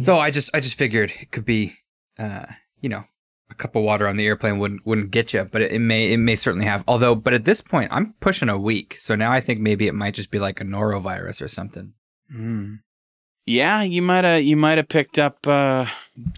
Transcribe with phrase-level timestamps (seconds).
[0.00, 1.74] So I just I just figured it could be,
[2.18, 2.46] uh,
[2.80, 3.04] you know,
[3.50, 6.12] a cup of water on the airplane wouldn't wouldn't get you, but it, it may
[6.12, 6.84] it may certainly have.
[6.86, 9.94] Although, but at this point, I'm pushing a week, so now I think maybe it
[9.94, 11.94] might just be like a norovirus or something.
[12.34, 12.80] Mm.
[13.46, 15.86] Yeah, you might have you might have picked up uh,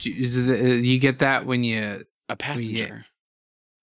[0.07, 2.05] Is it- You get that when you?
[2.29, 3.07] a passenger.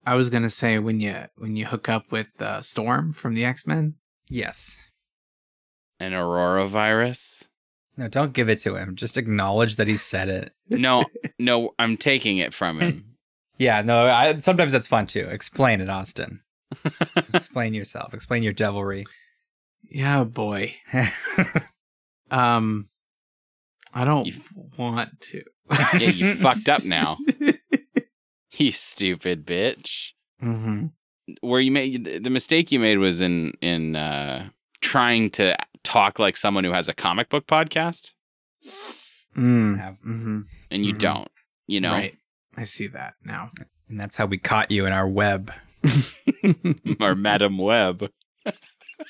[0.05, 3.43] I was gonna say when you when you hook up with uh, Storm from the
[3.43, 3.95] X Men.
[4.29, 4.77] Yes.
[5.99, 7.43] An aurora virus.
[7.97, 8.95] No, don't give it to him.
[8.95, 10.53] Just acknowledge that he said it.
[10.69, 11.03] No,
[11.39, 13.15] no, I'm taking it from him.
[13.57, 14.05] Yeah, no.
[14.05, 15.27] I, sometimes that's fun too.
[15.31, 16.41] Explain it, Austin.
[17.33, 18.13] Explain yourself.
[18.13, 19.05] Explain your devilry.
[19.89, 20.75] Yeah, boy.
[22.29, 22.87] Um,
[23.93, 24.41] I don't You-
[24.77, 25.43] want to.
[25.71, 27.17] yeah, you fucked up now.
[28.57, 30.09] You stupid bitch.
[30.41, 30.87] hmm
[31.41, 34.49] Where you made the mistake you made was in in uh
[34.81, 38.11] trying to talk like someone who has a comic book podcast
[39.35, 39.77] Mm.
[39.79, 39.97] Have-
[40.71, 40.99] and you Mhm.
[40.99, 41.31] don't.
[41.67, 42.17] You know, Right.
[42.55, 43.49] I see that now.
[43.87, 45.51] and that's how we caught you in our web.
[46.99, 48.09] or Madam Web.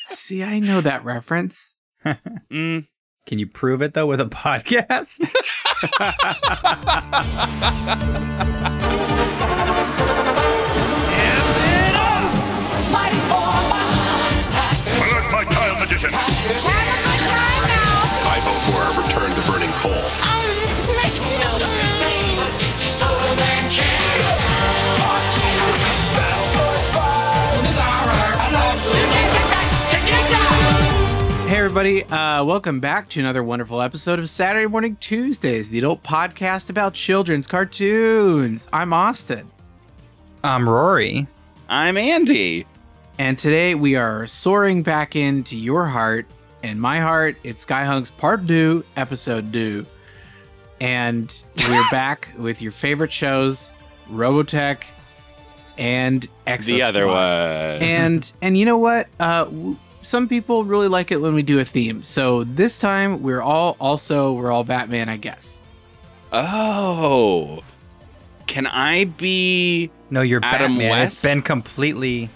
[0.10, 1.74] see, I know that reference.
[2.52, 2.88] Mm.
[3.26, 5.20] Can you prove it though with a podcast?
[31.78, 32.04] Everybody.
[32.12, 36.96] Uh, welcome back to another wonderful episode of Saturday Morning Tuesdays, the adult podcast about
[36.96, 38.68] children's cartoons.
[38.74, 39.48] I'm Austin.
[40.44, 41.28] I'm Rory.
[41.70, 42.66] I'm Andy.
[43.20, 46.26] And today we are soaring back into your heart
[46.64, 47.38] and my heart.
[47.44, 49.86] It's Skyhunk's part two, episode two.
[50.82, 51.32] And
[51.70, 53.72] we're back with your favorite shows,
[54.10, 54.82] Robotech
[55.78, 57.14] and Exo the other Squad.
[57.14, 57.84] one.
[57.84, 59.78] and and you know what uh w-
[60.08, 63.76] some people really like it when we do a theme so this time we're all
[63.80, 65.62] also we're all batman i guess
[66.32, 67.62] oh,
[68.48, 69.92] can I be?
[70.10, 70.90] No, you're Adam Batman.
[70.90, 71.14] West?
[71.14, 72.30] It's been completely.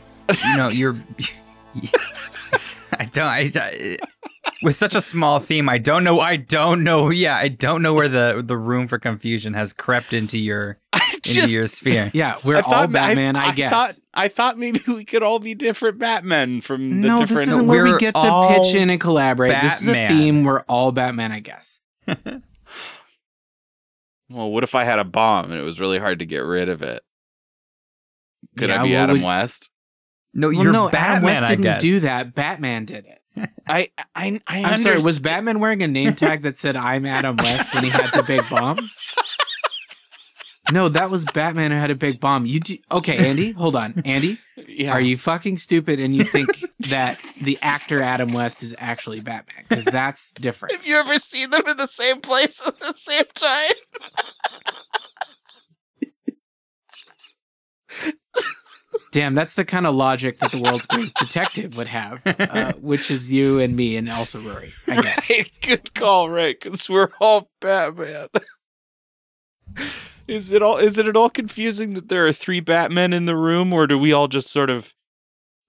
[0.55, 0.95] No, you're.
[2.93, 3.25] I don't.
[3.25, 3.97] I, I-
[4.63, 6.19] with such a small theme, I don't know.
[6.19, 7.09] I don't know.
[7.09, 10.99] Yeah, I don't know where the the room for confusion has crept into your I
[11.25, 12.09] into your sphere.
[12.13, 15.21] yeah we're I all thought batman i, I, guess thought I thought maybe we could
[15.23, 17.39] all be different Batmen from the no different.
[17.41, 20.61] this isn't where we get to pitch in and collaborate this is a theme we're
[20.61, 21.79] all batman i guess
[24.29, 26.69] Well, what if I had a bomb and it was really hard to get rid
[26.69, 27.03] of it?
[28.57, 29.69] Could Yeah, I be well, Adam would- West?
[30.33, 31.09] No, well, you're no Batman.
[31.11, 31.81] adam west didn't guess.
[31.81, 33.20] do that batman did it
[33.67, 37.37] I I I i'm sorry was batman wearing a name tag that said i'm adam
[37.37, 38.77] west when he had the big bomb
[40.71, 44.01] no that was batman who had a big bomb you do- okay andy hold on
[44.05, 44.37] andy
[44.67, 44.91] Yeah.
[44.93, 46.47] Are you fucking stupid and you think
[46.91, 49.65] that the actor Adam West is actually Batman?
[49.67, 50.75] Because that's different.
[50.75, 53.73] Have you ever seen them in the same place at the same time?
[59.11, 63.11] Damn, that's the kind of logic that the world's greatest detective would have, uh, which
[63.11, 65.29] is you and me and Elsa Rory, I guess.
[65.29, 66.57] Right, good call, right?
[66.59, 68.29] Because we're all Batman.
[70.27, 70.77] Is it all?
[70.77, 73.97] Is it at all confusing that there are three Batmen in the room, or do
[73.97, 74.93] we all just sort of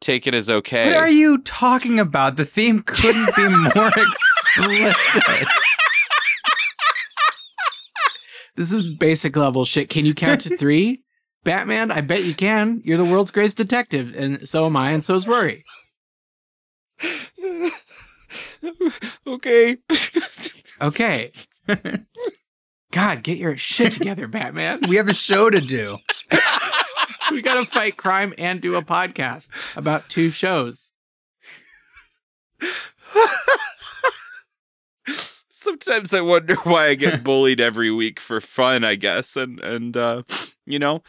[0.00, 0.84] take it as okay?
[0.84, 2.36] What are you talking about?
[2.36, 5.48] The theme couldn't be more explicit.
[8.54, 9.88] This is basic level shit.
[9.88, 11.02] Can you count to three?
[11.44, 12.80] Batman, I bet you can.
[12.84, 15.64] You're the world's greatest detective, and so am I, and so is Rory.
[19.26, 19.78] okay.
[20.80, 21.30] Okay.
[22.90, 24.80] God, get your shit together, Batman.
[24.88, 25.96] We have a show to do.
[27.30, 30.90] We gotta fight crime and do a podcast about two shows.
[35.62, 39.36] Sometimes I wonder why I get bullied every week for fun, I guess.
[39.36, 40.22] And and uh,
[40.66, 41.02] you know,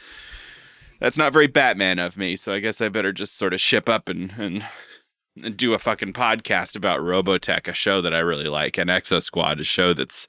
[1.00, 3.90] that's not very Batman of me, so I guess I better just sort of ship
[3.90, 4.66] up and and,
[5.44, 9.24] and do a fucking podcast about Robotech, a show that I really like, and Exo
[9.24, 10.28] Squad, a show that's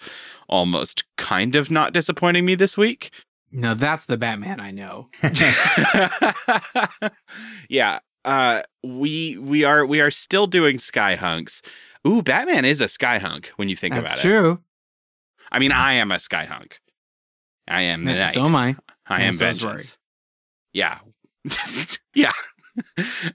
[0.49, 3.11] almost kind of not disappointing me this week.
[3.53, 5.11] No, that's the Batman I know.
[7.69, 7.99] yeah.
[8.25, 11.61] Uh we we are we are still doing Skyhunks.
[12.06, 14.09] Ooh, Batman is a Skyhunk when you think about it.
[14.09, 14.29] That's it.
[14.29, 14.61] true.
[15.51, 16.73] I mean, I am a Skyhunk.
[17.69, 18.31] I am the knight.
[18.31, 18.77] So am I.
[19.06, 19.97] I and am so vengeance.
[20.73, 20.99] Yeah.
[22.15, 22.33] yeah.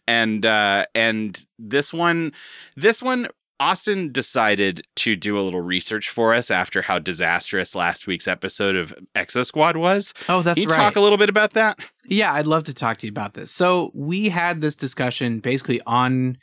[0.08, 2.34] and uh and this one
[2.76, 3.30] this one
[3.60, 8.76] Austin decided to do a little research for us after how disastrous last week's episode
[8.76, 10.14] of Exo Squad was.
[10.30, 10.82] Oh, that's Can you right.
[10.82, 11.78] talk a little bit about that?
[12.06, 13.52] Yeah, I'd love to talk to you about this.
[13.52, 16.38] So we had this discussion basically on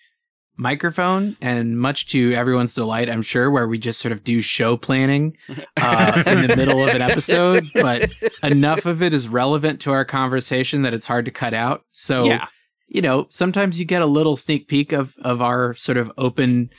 [0.57, 4.77] microphone, and much to everyone's delight, I'm sure, where we just sort of do show
[4.77, 5.37] planning
[5.77, 8.11] uh, in the middle of an episode, but
[8.43, 11.85] enough of it is relevant to our conversation that it's hard to cut out.
[11.91, 12.47] So yeah.
[12.89, 16.71] you know, sometimes you get a little sneak peek of of our sort of open,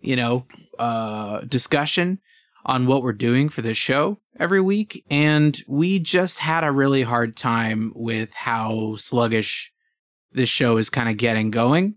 [0.00, 0.46] you know,
[0.78, 2.18] uh discussion
[2.64, 7.02] on what we're doing for this show every week and we just had a really
[7.02, 9.72] hard time with how sluggish
[10.32, 11.94] this show is kind of getting going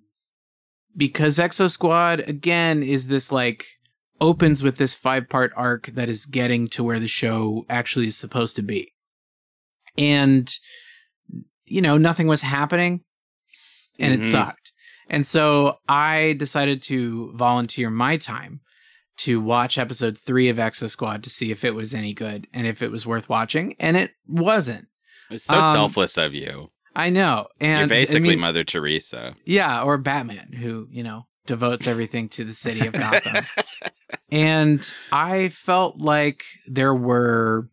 [0.98, 3.66] because Exo Squad again is this like
[4.22, 8.18] opens with this five part arc that is getting to where the show actually is
[8.18, 8.92] supposed to be.
[9.98, 10.52] And
[11.66, 13.02] you know, nothing was happening
[14.00, 14.32] and it Mhm.
[14.32, 14.72] sucked.
[15.10, 18.62] And so I decided to volunteer my time
[19.18, 22.68] to watch episode three of Exo Squad to see if it was any good and
[22.68, 23.76] if it was worth watching.
[23.80, 24.88] And it wasn't.
[25.32, 26.72] It's so Um, selfless of you.
[26.96, 27.48] I know.
[27.60, 29.36] And You're basically I mean, Mother Teresa.
[29.46, 33.46] yeah, or Batman, who, you know, devotes everything to the city of Gotham.
[34.32, 37.70] and I felt like there were,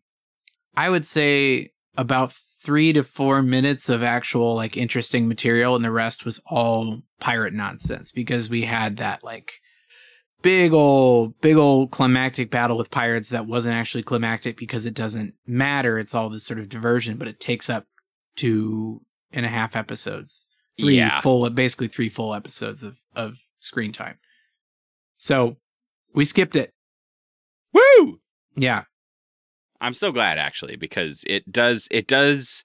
[0.76, 5.90] I would say, about three to four minutes of actual, like, interesting material, and the
[5.90, 9.60] rest was all pirate nonsense because we had that, like,
[10.42, 15.34] big old, big old climactic battle with pirates that wasn't actually climactic because it doesn't
[15.46, 15.98] matter.
[15.98, 17.86] It's all this sort of diversion, but it takes up
[18.36, 19.02] two
[19.32, 20.46] and a half episodes
[20.79, 21.20] three Yeah.
[21.20, 24.19] full basically three full episodes of of screen time
[25.17, 25.56] so
[26.14, 26.73] we skipped it
[27.73, 28.20] Woo!
[28.56, 28.82] yeah
[29.81, 32.64] I'm so glad actually because it does it does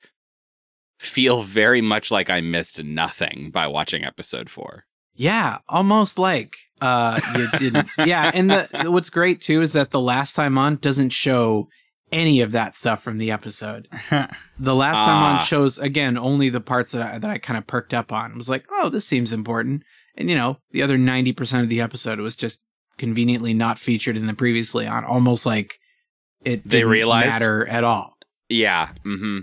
[0.99, 4.83] feel very much like I missed nothing by watching episode 4.
[5.13, 9.99] yeah almost like uh you didn't yeah and the what's great too is that the
[10.01, 11.67] last time on doesn't show
[12.11, 13.87] any of that stuff from the episode
[14.59, 15.39] the last time Ah.
[15.39, 18.31] on shows again only the parts that I, that I kind of perked up on
[18.31, 19.83] It was like oh this seems important
[20.15, 22.63] and you know the other 90% of the episode was just
[22.97, 25.79] conveniently not featured in the previously on almost like
[26.45, 27.27] it They didn't realized?
[27.27, 28.17] matter at all
[28.49, 28.89] Yeah.
[29.05, 29.39] Mm-hmm.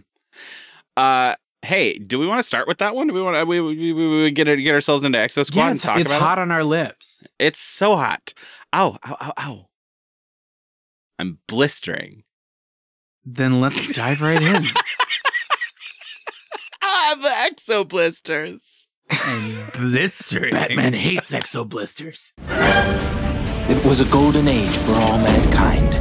[0.96, 3.06] Uh hey, do we want to start with that one?
[3.08, 5.66] Do we want to we, we, we, we get get ourselves into Exo Squad yeah
[5.68, 7.26] and it's, talk it's about hot on our lips?
[7.38, 8.32] It's so hot.
[8.72, 9.66] Ow, ow, ow, ow.
[11.18, 12.23] I'm blistering.
[13.24, 14.64] Then let's dive right in
[16.82, 18.88] Ah, the exo blisters.
[19.76, 20.50] Blistering.
[20.52, 25.94] batman hates exo blisters It was a golden age for all mankind.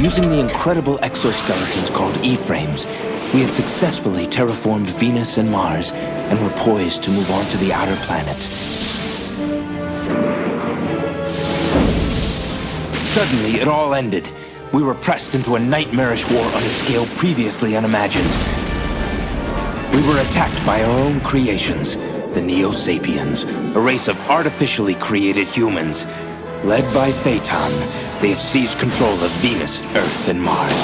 [0.00, 2.84] Using the incredible exoskeletons called E-frames,
[3.32, 7.72] we had successfully terraformed Venus and Mars and were poised to move on to the
[7.72, 8.44] outer planets.
[13.14, 14.30] Suddenly, it all ended.
[14.76, 18.28] We were pressed into a nightmarish war on a scale previously unimagined.
[19.94, 21.96] We were attacked by our own creations,
[22.34, 23.44] the Neo-Sapiens,
[23.74, 26.04] a race of artificially created humans.
[26.62, 30.74] Led by Phaeton, they have seized control of Venus, Earth, and Mars.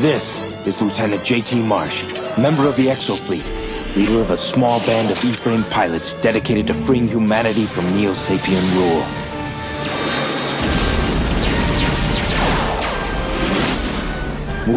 [0.00, 1.60] This is Lieutenant J.T.
[1.64, 2.02] Marsh,
[2.38, 3.57] member of the Exo Fleet,
[3.96, 9.28] leader of a small band of E-frame pilots dedicated to freeing humanity from Neo-Sapien rule.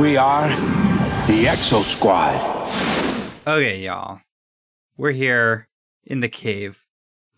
[0.02, 0.48] We are
[1.28, 2.40] the Exo Squad.
[3.46, 4.22] Okay, y'all.
[4.98, 5.68] We're here
[6.06, 6.86] in the cave.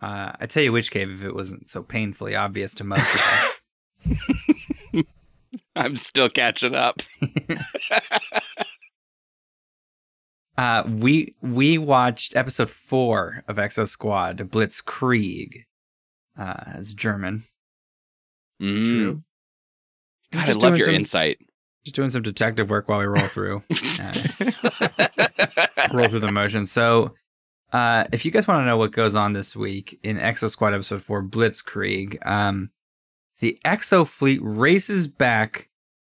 [0.02, 3.22] Uh, I tell you which cave if it wasn't so painfully obvious to most of
[3.22, 3.62] us.
[5.76, 7.02] I'm still catching up.
[10.58, 15.64] Uh, we we watched episode four of Exo Squad, Blitzkrieg.
[16.38, 17.44] Uh, it's German.
[18.62, 18.86] Mm.
[18.86, 19.24] True.
[20.32, 21.40] God, I love your some- insight.
[21.86, 23.62] Just doing some detective work while we roll through.
[24.00, 24.14] Uh,
[25.94, 26.72] roll through the motions.
[26.72, 27.14] So,
[27.72, 30.74] uh, if you guys want to know what goes on this week in Exo Squad
[30.74, 32.70] episode four, Blitzkrieg, um,
[33.40, 35.70] the Exo fleet races back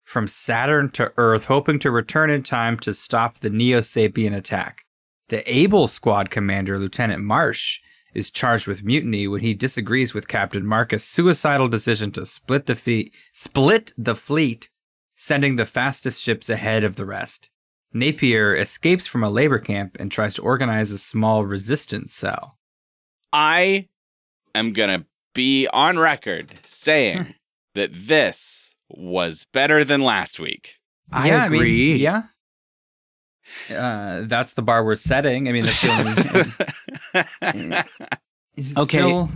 [0.08, 4.86] from Saturn to Earth, hoping to return in time to stop the Neo Sapien attack.
[5.28, 7.80] The Able Squad commander, Lieutenant Marsh,
[8.14, 12.74] is charged with mutiny when he disagrees with Captain Marcus' suicidal decision to split the
[12.74, 14.70] fleet, split the fleet,
[15.14, 17.50] sending the fastest ships ahead of the rest.
[17.92, 22.56] Napier escapes from a labor camp and tries to organize a small resistance cell.
[23.30, 23.88] I
[24.54, 27.30] am going to be on record saying hmm.
[27.74, 30.74] that this was better than last week.
[31.12, 31.96] I agree.
[31.96, 32.24] yeah.
[33.70, 35.48] uh, that's the bar we're setting.
[35.48, 36.54] I mean, that's the
[37.12, 37.82] only.
[38.56, 38.98] it's Okay.
[38.98, 39.30] still-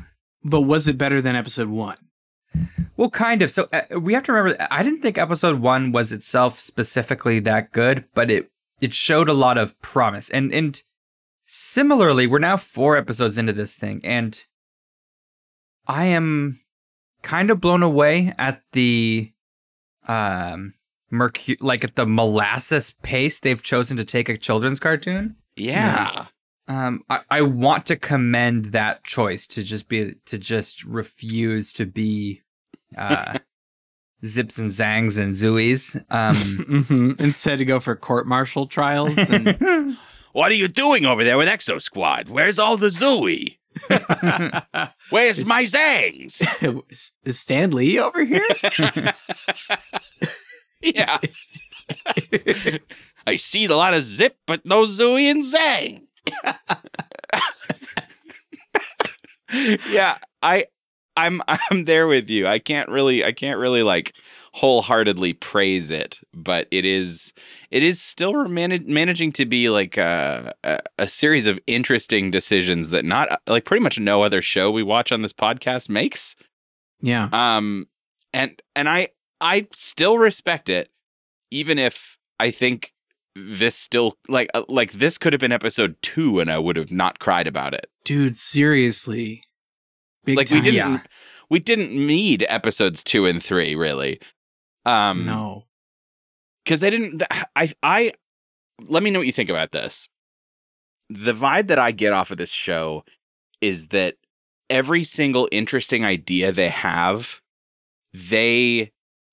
[0.45, 1.97] But was it better than episode one?
[2.97, 3.51] well, kind of.
[3.51, 4.67] So uh, we have to remember.
[4.71, 9.33] I didn't think episode one was itself specifically that good, but it it showed a
[9.33, 10.29] lot of promise.
[10.29, 10.83] And and
[11.47, 14.45] similarly, we're now four episodes into this thing, and
[15.87, 16.61] I am
[17.23, 19.33] kind of blown away at the
[20.09, 20.75] um
[21.13, 25.37] mercu- like at the molasses pace they've chosen to take a children's cartoon.
[25.57, 26.27] yeah.
[26.69, 31.85] Um, I, I want to commend that choice to just be to just refuse to
[31.87, 32.41] be
[32.97, 33.39] uh,
[34.25, 35.97] zips and zangs and zooies.
[36.09, 36.35] Um,
[36.87, 37.21] Mhm.
[37.21, 39.99] Instead to go for court martial trials and
[40.33, 42.31] What are you doing over there with Exo Squad?
[42.31, 43.59] Where's all the Zooey?
[45.11, 46.83] Where's It's- my Zangs?
[46.91, 48.47] is is Stan Lee over here?
[50.83, 51.19] yeah.
[53.27, 56.03] I see a lot of Zip, but no Zooey and Zang.
[59.91, 60.67] yeah, I
[61.17, 62.47] I'm I'm there with you.
[62.47, 64.15] I can't really I can't really like
[64.55, 67.33] wholeheartedly praise it, but it is
[67.71, 72.91] it is still man- managing to be like a, a a series of interesting decisions
[72.91, 76.37] that not like pretty much no other show we watch on this podcast makes.
[77.01, 77.29] yeah.
[77.33, 77.87] Um
[78.35, 79.09] and and I
[79.41, 80.91] I still respect it
[81.51, 82.93] even if I think
[83.35, 86.93] this still like uh, like this could have been episode 2 and I would have
[86.93, 89.45] not cried about it Dude, seriously.
[90.25, 90.59] Big like time.
[90.59, 91.01] we didn't Yeah.
[91.49, 94.21] we didn't need episodes 2 and 3 really
[94.85, 95.65] um no.
[96.65, 97.23] because they didn't
[97.57, 98.13] i i
[98.89, 100.09] let me know what you think about this
[101.09, 103.05] the vibe that i get off of this show
[103.61, 104.17] is that
[104.71, 107.41] every single interesting idea they have
[108.13, 108.91] they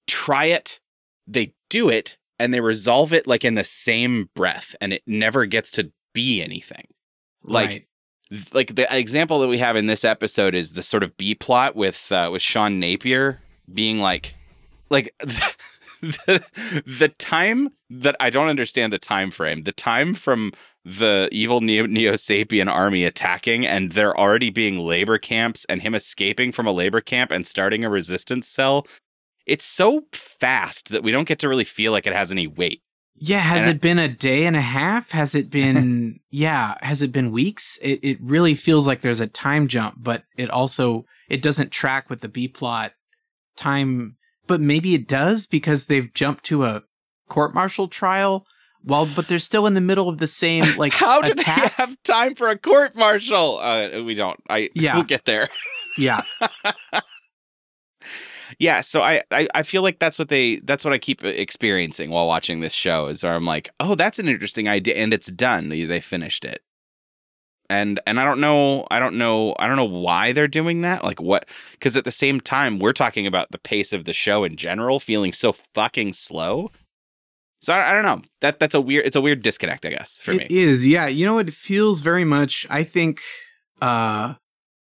[0.07, 0.79] try it
[1.27, 5.45] they do it and they resolve it like in the same breath and it never
[5.45, 6.85] gets to be anything
[7.43, 7.87] like right.
[8.53, 11.75] like the example that we have in this episode is the sort of B plot
[11.75, 13.41] with uh, with Sean Napier
[13.71, 14.35] being like
[14.89, 15.13] like
[16.01, 16.43] the,
[16.85, 20.51] the time that I don't understand the time frame the time from
[20.85, 25.93] the evil Neo Neo Sapien army attacking and there already being labor camps and him
[25.93, 28.87] escaping from a labor camp and starting a resistance cell
[29.45, 32.81] it's so fast that we don't get to really feel like it has any weight
[33.15, 35.11] Yeah, has And I- it been a day and a half?
[35.11, 37.77] Has it been yeah, has it been weeks?
[37.81, 42.09] It it really feels like there's a time jump, but it also it doesn't track
[42.09, 42.93] with the B plot
[43.57, 44.15] time
[44.49, 46.83] but maybe it does because they've jumped to a
[47.29, 48.45] court martial trial
[48.85, 51.75] well, but they're still in the middle of the same like how did attack.
[51.77, 54.95] they have time for a court martial uh, we don't i Yeah.
[54.95, 55.47] we'll get there
[55.97, 56.21] yeah.
[58.57, 62.09] yeah so I, I i feel like that's what they that's what i keep experiencing
[62.09, 65.27] while watching this show is where i'm like oh that's an interesting idea and it's
[65.31, 66.61] done they, they finished it
[67.69, 71.03] and and i don't know i don't know i don't know why they're doing that
[71.03, 74.43] like what because at the same time we're talking about the pace of the show
[74.43, 76.71] in general feeling so fucking slow
[77.61, 80.19] so i, I don't know that that's a weird it's a weird disconnect i guess
[80.21, 81.07] for me It is, yeah.
[81.07, 82.65] You know, it feels very much.
[82.69, 83.21] I think
[83.81, 84.35] uh,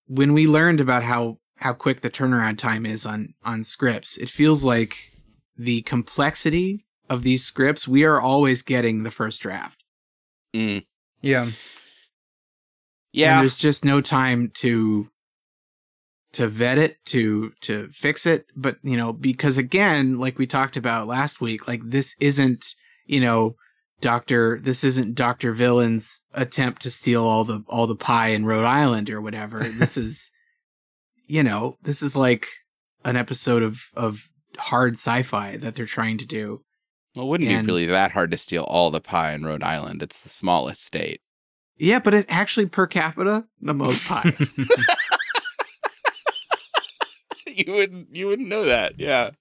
[0.08, 4.30] when we learned about how how quick the turnaround time is on on scripts, it
[4.30, 5.12] feels like
[5.56, 7.88] the complexity of these scripts.
[7.88, 9.84] We are always getting the first draft.
[10.54, 10.86] Mm.
[11.22, 11.52] yeah.
[13.14, 13.34] Yeah.
[13.34, 15.10] and there's just no time to
[16.34, 18.48] to vet it to to fix it.
[18.56, 22.66] But you know because again like we talked about last week like this isn't
[23.06, 23.56] you know
[24.02, 28.66] doctor this isn't dr villain's attempt to steal all the all the pie in rhode
[28.66, 29.60] island or whatever.
[29.80, 30.32] This is
[31.28, 32.48] you know this is like
[33.06, 36.64] an episode of of hard sci-fi that they're trying to do.
[37.16, 39.64] Well, it wouldn't and- be really that hard to steal all the pie in rhode
[39.64, 40.02] island.
[40.02, 41.22] It's the smallest state
[41.78, 44.34] yeah but it actually per capita the most pie
[47.48, 49.32] you wouldn't you wouldn't know that yeah.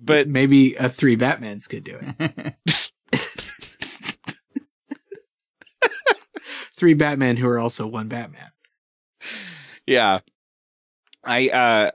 [0.00, 2.54] But maybe a three batmans could do it.
[6.76, 8.50] Three Batman who are also one Batman.
[9.86, 10.20] yeah.
[11.24, 11.90] I uh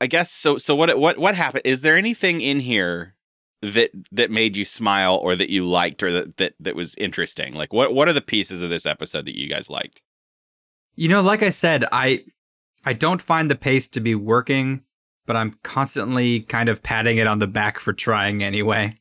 [0.00, 3.16] i guess so so what what what happened is there anything in here
[3.62, 7.52] that that made you smile or that you liked or that that, that was interesting
[7.52, 10.00] like what what are the pieces of this episode that you guys liked
[10.96, 12.24] You know, like I said, I
[12.84, 14.82] I don't find the pace to be working,
[15.26, 18.98] but I'm constantly kind of patting it on the back for trying anyway.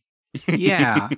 [0.47, 1.09] Yeah.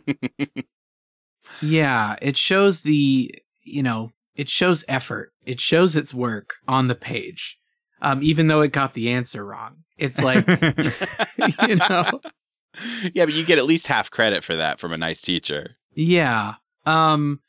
[1.61, 2.15] yeah.
[2.21, 3.31] It shows the,
[3.63, 5.33] you know, it shows effort.
[5.45, 7.57] It shows its work on the page.
[8.01, 9.83] Um, even though it got the answer wrong.
[9.97, 10.47] It's like,
[11.67, 12.21] you know,
[13.13, 15.75] yeah, but you get at least half credit for that from a nice teacher.
[15.93, 16.55] Yeah.
[16.85, 17.41] Um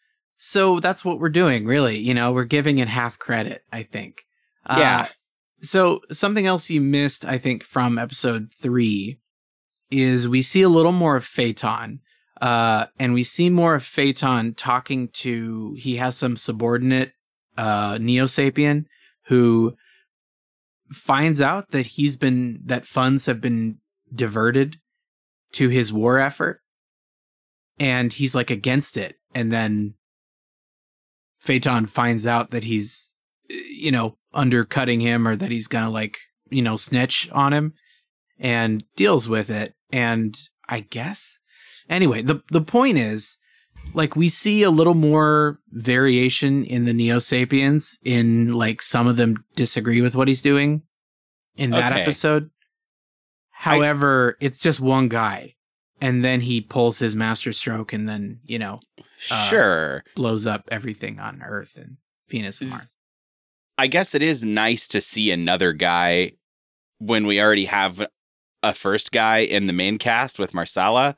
[0.45, 1.99] so that's what we're doing, really.
[1.99, 4.27] You know, we're giving it half credit, I think.
[4.69, 5.03] Yeah.
[5.03, 5.13] Uh,
[5.61, 9.21] so something else you missed, I think, from episode three
[9.93, 12.01] is we see a little more of Phaeton.
[12.41, 17.13] Uh, and we see more of Phaeton talking to, he has some subordinate,
[17.57, 18.87] uh, Neo Sapien
[19.27, 19.77] who
[20.91, 23.79] finds out that he's been, that funds have been
[24.13, 24.81] diverted
[25.53, 26.61] to his war effort.
[27.79, 29.17] And he's like against it.
[29.35, 29.95] And then
[31.41, 33.17] Phaeton finds out that he's,
[33.49, 36.19] you know, undercutting him or that he's gonna like,
[36.51, 37.75] you know, snitch on him
[38.39, 39.75] and deals with it.
[39.93, 40.37] And
[40.69, 41.39] I guess
[41.89, 43.37] anyway, the the point is
[43.95, 49.17] like we see a little more variation in the Neo Sapiens in like some of
[49.17, 50.83] them disagree with what he's doing
[51.57, 52.03] in that Okay.
[52.03, 52.51] episode.
[53.63, 55.55] However, it's just one guy.
[56.01, 58.81] And then he pulls his master stroke and then, you know,
[59.31, 60.05] Uh, sure.
[60.17, 62.97] blows up everything on Earth and Venus and Mars.
[63.79, 66.33] I guess it is nice to see another guy
[66.99, 68.05] when we already have
[68.65, 71.17] a first guy in the main cast with Marsala.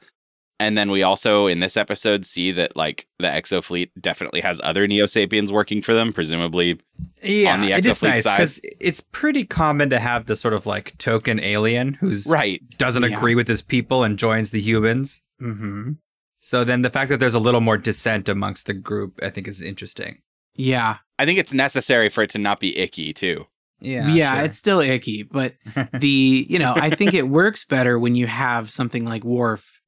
[0.60, 4.60] And then we also in this episode see that like the Exo fleet definitely has
[4.62, 6.78] other Neo Sapiens working for them, presumably.
[7.22, 8.36] Yeah, On the it is Exofleet nice side.
[8.36, 12.62] because it's pretty common to have the sort of like token alien who's Right.
[12.78, 13.16] doesn't Yeah.
[13.16, 15.22] agree with his people and joins the humans.
[15.42, 15.92] Mm-hmm.
[16.38, 19.48] So then the fact that there's a little more dissent amongst the group, I think,
[19.48, 20.18] is interesting.
[20.54, 20.98] Yeah.
[21.18, 23.46] I think it's necessary for it to not be icky too.
[23.80, 24.44] Yeah, Yeah, sure.
[24.44, 25.54] it's still icky, but
[25.98, 29.80] the, you know, I think it works better when you have something like Worf,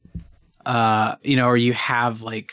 [0.67, 2.53] uh, you know, or you have like,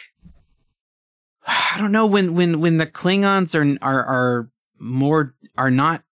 [1.45, 6.03] I don't know, when, when, when the Klingons are, are, are more, are not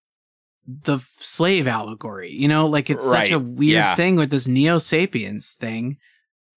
[0.68, 3.96] the slave allegory, you know, like it's such a weird yeah.
[3.96, 5.98] thing with this Neo Sapiens thing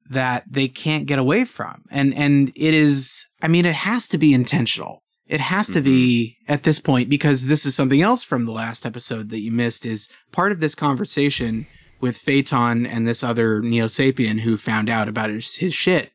[0.08, 1.84] that they can't get away from.
[1.90, 5.02] And, and it is, I mean, it has to be intentional.
[5.26, 8.84] It has to be at this point because this is something else from the last
[8.84, 11.66] episode that you missed is part of this conversation
[12.00, 16.12] with Phaeton and this other Neo Sapien who found out about his, his shit.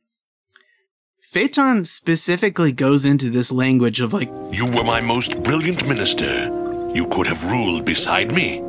[1.21, 6.47] Phaeton specifically goes into this language of like, You were my most brilliant minister.
[6.93, 8.61] You could have ruled beside me.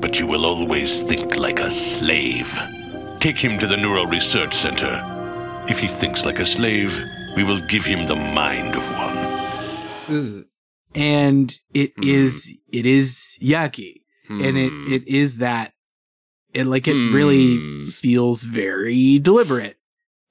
[0.00, 2.48] But you will always think like a slave.
[3.18, 5.02] Take him to the Neural Research Center.
[5.68, 6.96] If he thinks like a slave,
[7.36, 10.44] we will give him the mind of one.
[10.94, 12.02] and it Hmm.
[12.04, 14.02] is it is yucky.
[14.28, 14.92] And it Hmm.
[14.92, 15.74] it is that
[16.58, 17.88] it like it really Hmm.
[17.88, 19.76] feels very deliberate.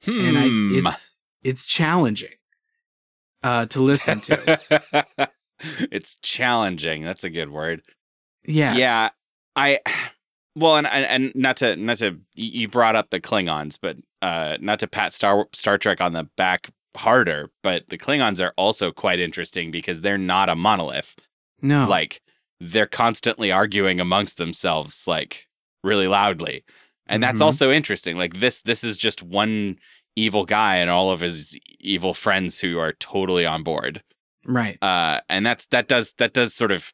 [0.05, 0.85] and I, Hmm.
[0.85, 2.35] it's it's challenging
[3.43, 4.59] uh, to listen to.
[5.91, 7.03] it's challenging.
[7.03, 7.81] That's a good word.
[8.45, 9.09] Yeah, Yeah,
[9.55, 9.79] I
[10.55, 14.57] well, and, and and not to not to you brought up the Klingons, but uh,
[14.61, 18.91] not to pat Star Star Trek on the back harder, but the Klingons are also
[18.91, 21.15] quite interesting because they're not a monolith.
[21.61, 21.87] No.
[21.87, 22.21] Like
[22.59, 25.46] they're constantly arguing amongst themselves, like
[25.87, 26.63] really loudly,
[27.07, 27.45] and that's Mhm.
[27.45, 28.17] also interesting.
[28.17, 29.77] Like this, this is just one
[30.15, 34.01] evil guy and all of his evil friends who are totally on board
[34.45, 34.77] right.
[34.81, 36.91] uh, and that's that does that does sort of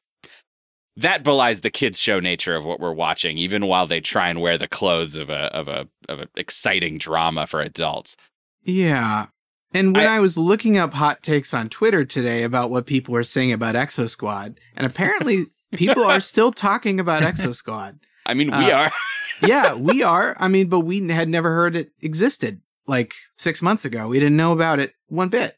[0.97, 4.41] that belies the kids show nature of what we're watching, even while they try and
[4.41, 8.15] wear the clothes of a of a of an exciting drama for adults.
[8.63, 9.27] Yeah.
[9.73, 13.13] And when I- I, was looking up hot takes on Twitter today about what people
[13.13, 17.97] were saying about Exo Squad, and apparently people are still talking about Exo Squad.
[18.25, 18.91] I mean, we Uh, are
[19.47, 20.35] Yeah, we are.
[20.39, 24.07] I mean, but we had never heard it existed like six months ago.
[24.07, 25.57] We didn't know about it one bit.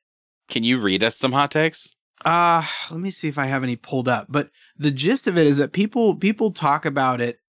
[0.49, 1.93] Can you read us some hot takes?
[2.23, 4.28] Uh, let me see if I have any pulled up.
[4.30, 7.39] But the gist of it is that people people talk about it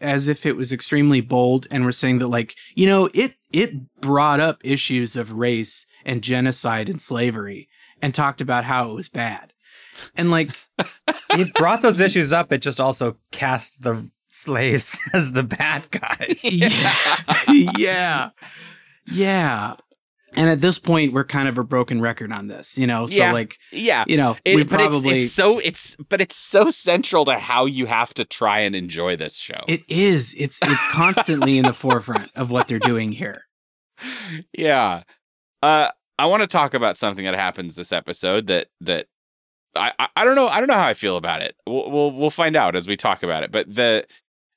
[0.00, 4.00] as if it was extremely bold and we're saying that like, you know, it it
[4.00, 7.68] brought up issues of race and genocide and slavery
[8.00, 9.52] and talked about how it was bad.
[10.16, 10.50] And like
[11.30, 12.52] it brought those issues up.
[12.52, 16.40] It just also cast the slaves as the bad guys.
[16.44, 17.70] yeah.
[17.76, 18.30] yeah.
[19.06, 19.74] Yeah.
[20.34, 23.06] And at this point we're kind of a broken record on this, you know.
[23.06, 23.32] So Yeah.
[23.32, 24.04] like, yeah.
[24.06, 27.34] you know, It, we but probably it's, it's so it's but it's so central to
[27.38, 29.60] how you have to try and enjoy this show.
[29.66, 30.34] it is.
[30.38, 33.42] It's it's constantly in the forefront of what they're doing here.
[34.52, 35.02] yeah.
[35.62, 39.06] Uh I want to talk about something that happens this episode that that
[39.76, 41.56] I, I I don't know I don't know how I feel about it.
[41.66, 43.50] We'll we'll we'll find out as we talk about it.
[43.52, 44.06] But the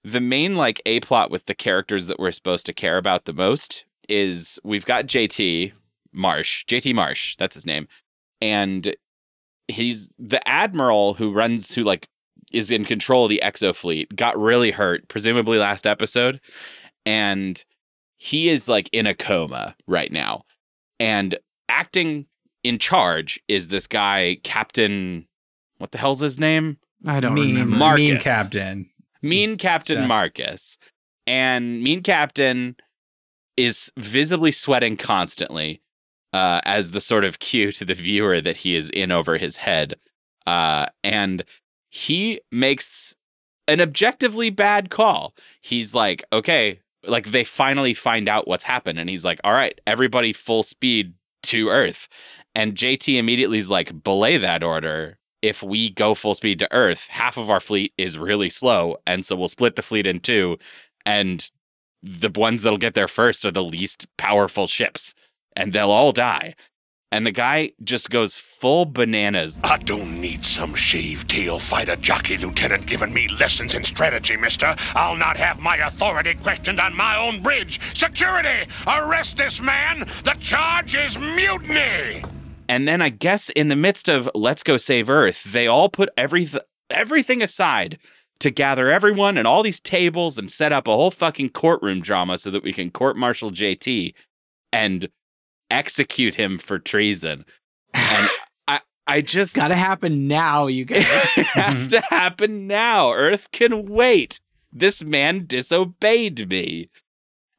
[0.04, 3.34] the main like a plot with the characters that we're supposed to care about the
[3.34, 5.74] most is we've got JT
[6.12, 7.88] Marsh, JT Marsh, that's his name.
[8.42, 8.96] And
[9.68, 12.08] he's the admiral who runs who like
[12.52, 16.42] is in control of the exo fleet got really hurt presumably last episode
[17.06, 17.64] and
[18.18, 20.44] he is like in a coma right now.
[21.00, 21.38] And
[21.70, 22.28] acting
[22.64, 25.28] in charge is this guy, Captain.
[25.80, 26.78] What the hell's his name?
[27.04, 27.78] I don't mean, remember.
[27.78, 27.98] Marcus.
[27.98, 28.90] mean captain.
[29.22, 30.78] Mean He's Captain just- Marcus.
[31.28, 32.76] And Mean Captain
[33.56, 35.82] is visibly sweating constantly
[36.34, 39.58] uh, as the sort of cue to the viewer that he is in over his
[39.58, 39.96] head.
[40.48, 41.44] Uh, and
[41.90, 43.16] he makes
[43.68, 45.36] an objectively bad call.
[45.62, 48.98] He's like, okay, like they finally find out what's happened.
[49.00, 52.08] And he's like, all right, everybody full speed to Earth.
[52.56, 55.18] And JT immediately is like, belay that order.
[55.41, 58.97] If we go full speed to Earth, half of our fleet is really slow.
[59.08, 60.58] And so we'll split the fleet in two.
[61.06, 61.49] And
[62.04, 65.15] the ones that'll get there first are the least powerful ships.
[65.56, 66.56] And they'll all die.
[67.13, 69.60] And the guy just goes full bananas.
[69.65, 74.75] I don't need some shave tail fighter jockey lieutenant giving me lessons in strategy, mister.
[74.95, 77.82] I'll not have my authority questioned on my own bridge.
[77.93, 78.71] Security!
[78.88, 80.08] Arrest this man!
[80.23, 82.23] The charge is mutiny!
[82.72, 86.08] And then I guess in the midst of let's go save Earth, they all put
[86.16, 88.00] everything everything aside
[88.40, 92.38] to gather everyone and all these tables and set up a whole fucking courtroom drama
[92.38, 94.14] so that we can court martial JT
[94.72, 95.10] and
[95.70, 97.44] execute him for treason.
[97.94, 98.30] And
[98.70, 101.02] I I just got to happen now, you guys.
[101.36, 103.12] it has to happen now.
[103.12, 104.40] Earth can wait.
[104.72, 106.90] This man disobeyed me.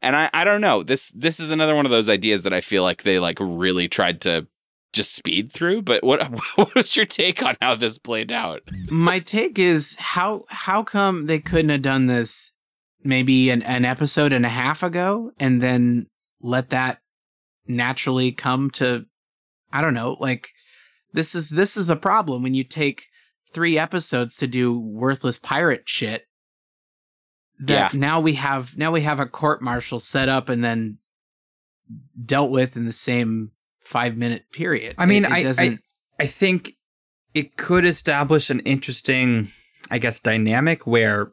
[0.01, 0.83] And I, I don't know.
[0.83, 3.89] This this is another one of those ideas that I feel like they like really
[3.89, 4.47] tried to
[4.93, 5.83] just speed through.
[5.83, 6.23] But what
[6.57, 8.63] what was your take on how this played out?
[8.91, 12.53] My take is how how come they couldn't have done this
[13.05, 16.07] maybe an, an episode and a half ago and then
[16.41, 17.01] let that
[17.67, 19.07] naturally come to
[19.73, 20.51] I don't know, like
[21.13, 23.07] this is this is the problem when you take
[23.53, 26.27] three episodes to do worthless pirate shit.
[27.61, 27.99] That Yeah.
[27.99, 30.99] now we have now we have a court martial set up and then
[32.25, 33.53] dealt with in the same
[33.85, 34.95] five minute period.
[34.99, 35.81] I mean, It- it I, I doesn't-
[36.21, 36.75] I think
[37.35, 39.51] it could establish an interesting,
[39.91, 41.33] I guess, dynamic where,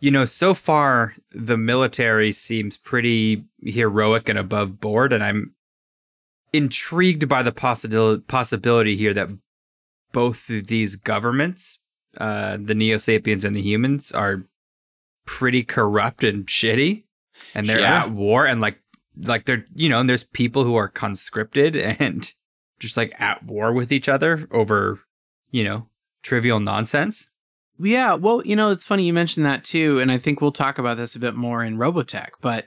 [0.00, 5.54] you know, so far the military seems pretty heroic and above board, and I'm
[6.52, 9.28] intrigued by the possibility possibility here that
[10.12, 11.78] both of these governments,
[12.16, 14.44] uh, the Neo Sapiens and the humans, are
[15.26, 17.04] pretty corrupt and shitty,
[17.54, 18.04] and they're Yeah.
[18.04, 18.78] at war, and like,
[19.22, 22.32] like they're you know, and there's people who are conscripted and
[22.78, 25.00] just like at war with each other over,
[25.50, 25.88] you know,
[26.22, 27.30] trivial nonsense.
[27.80, 30.78] Yeah, well, you know, it's funny you mentioned that too, and I think we'll talk
[30.78, 32.66] about this a bit more in Robotech, but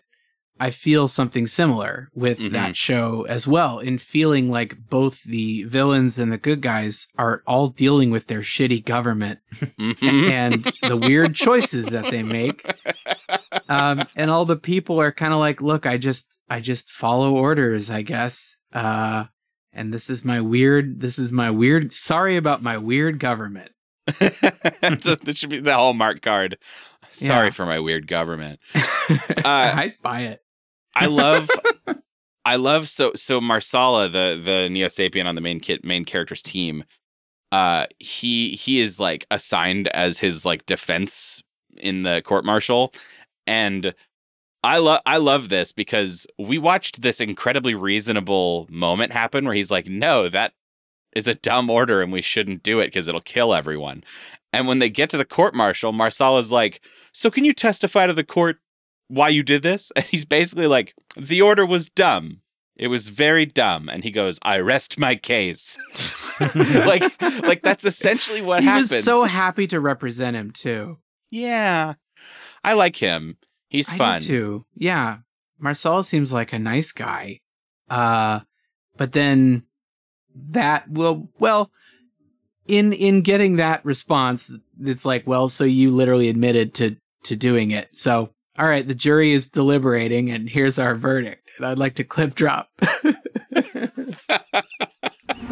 [0.61, 2.51] I feel something similar with Mhm.
[2.51, 7.41] that show as well, in feeling like both the villains and the good guys are
[7.47, 9.39] all dealing with their shitty government
[9.79, 10.29] Mhm.
[10.31, 12.63] and the weird choices that they make.
[13.69, 17.35] Um, and all the people are kind of like, look, I just, I just follow
[17.35, 18.57] orders, I guess.
[18.73, 19.25] Uh,
[19.73, 23.71] and this is my weird, this is my weird, sorry about my weird government.
[24.19, 26.57] that should be the Hallmark card.
[27.11, 27.51] Sorry Yeah.
[27.51, 28.59] for my weird government.
[29.45, 30.39] I'd buy it.
[30.95, 31.49] I love
[32.45, 36.41] I love so so Marsala, the the Neo Sapien on the main kit main character's
[36.41, 36.83] team.
[37.51, 41.43] Uh he he is like assigned as his like defense
[41.77, 42.93] in the court martial.
[43.47, 43.93] And
[44.63, 49.71] I love I love this because we watched this incredibly reasonable moment happen where he's
[49.71, 50.53] like, no, that
[51.15, 54.03] is a dumb order and we shouldn't do it because it'll kill everyone.
[54.53, 56.81] And when they get to the court martial, Marsala's like,
[57.13, 58.59] so can you testify to the court
[59.11, 59.91] why you did this?
[59.95, 62.41] And he's basically like, the order was dumb.
[62.75, 63.89] It was very dumb.
[63.89, 65.77] And he goes, I rest my case.
[66.85, 68.91] like, like that's essentially what he happens.
[68.91, 70.97] was so happy to represent him too.
[71.29, 71.93] yeah.
[72.63, 73.37] I like him.
[73.69, 74.21] He's I do fun.
[74.21, 74.65] too.
[74.75, 75.17] Yeah,
[75.57, 77.39] Marcel seems like a nice guy.
[77.89, 78.41] Uh,
[78.97, 79.63] but then
[80.35, 81.71] that will well
[82.67, 87.71] in in getting that response, it's like, well, so you literally admitted to to doing
[87.71, 87.89] it.
[87.97, 91.51] So all right, the jury is deliberating, and here's our verdict.
[91.57, 92.69] And I'd like to clip drop.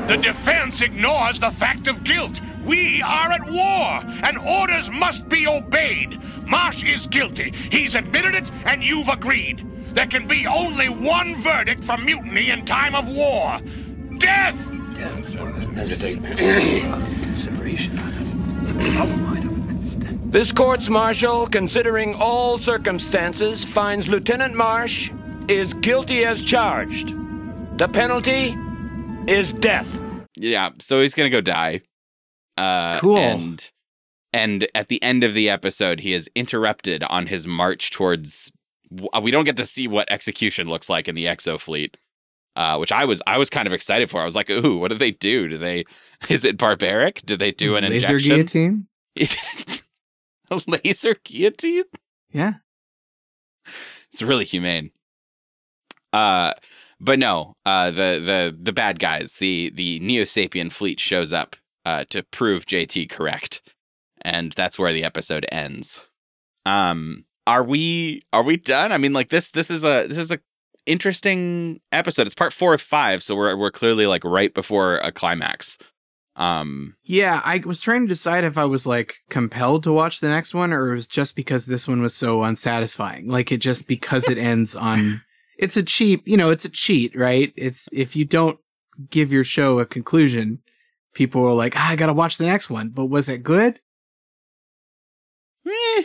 [0.07, 2.41] The defense ignores the fact of guilt.
[2.65, 6.19] We are at war, and orders must be obeyed.
[6.47, 7.53] Marsh is guilty.
[7.71, 9.63] He's admitted it, and you've agreed.
[9.93, 13.59] There can be only one verdict for mutiny in time of war
[14.17, 14.55] death!
[20.29, 25.11] This court's martial, considering all circumstances, finds Lieutenant Marsh
[25.47, 27.15] is guilty as charged.
[27.79, 28.55] The penalty
[29.25, 29.87] is death.
[30.35, 31.81] Yeah, so he's gonna go die.
[32.57, 33.17] Uh, Cool.
[33.17, 33.71] And
[34.31, 38.51] and at the end of the episode, he is interrupted on his march towards
[39.21, 41.97] we don't get to see what execution looks like in the Exo fleet.
[42.55, 44.21] Uh, which I was I was kind of excited for.
[44.21, 45.47] I was like, "Ooh, what do they do?
[45.47, 45.85] Do they
[46.29, 47.23] is it barbaric?
[47.25, 48.87] Do they do an laser injection?
[49.15, 49.79] guillotine?
[50.51, 51.83] a laser guillotine?
[52.31, 52.53] Yeah.
[54.11, 54.91] It's really humane.
[56.11, 56.53] Uh,
[56.99, 61.55] but no, uh, the the the bad guys, the the Neo Sapien fleet shows up
[61.85, 63.61] uh, to prove JT correct,
[64.21, 66.01] and that's where the episode ends.
[66.65, 68.91] Um, are we are we done?
[68.91, 70.39] I mean, like this this is a this is a
[70.85, 72.27] interesting episode.
[72.27, 75.77] It's part four of five, so we're we're clearly like right before a climax.
[76.39, 80.29] Um, Yeah, I was trying to decide if I was like compelled to watch the
[80.29, 83.27] next one or it was just because this one was so unsatisfying.
[83.27, 85.21] Like it just because it ends on
[85.57, 87.51] it's a cheap, you know, it's a cheat, right?
[87.57, 88.57] It's if you don't
[89.09, 90.61] give your show a conclusion,
[91.13, 92.89] people are like, ah, I gotta watch the next one.
[92.89, 93.81] But was it good?
[95.67, 96.03] eh.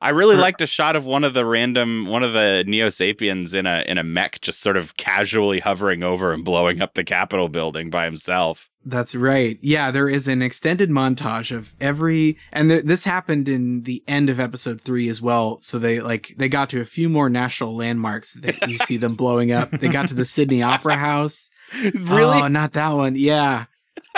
[0.00, 3.54] I really liked a shot of one of the random one of the Neo Sapiens
[3.54, 7.04] in a in a mech just sort of casually hovering over and blowing up the
[7.04, 8.68] Capitol building by himself.
[8.84, 9.58] That's right.
[9.62, 14.30] Yeah, there is an extended montage of every, and th- this happened in the end
[14.30, 15.58] of episode three as well.
[15.60, 19.16] So they like they got to a few more national landmarks that you see them
[19.16, 19.70] blowing up.
[19.70, 21.50] They got to the Sydney Opera House.
[21.94, 22.40] really?
[22.42, 23.14] Oh, not that one.
[23.16, 23.64] Yeah.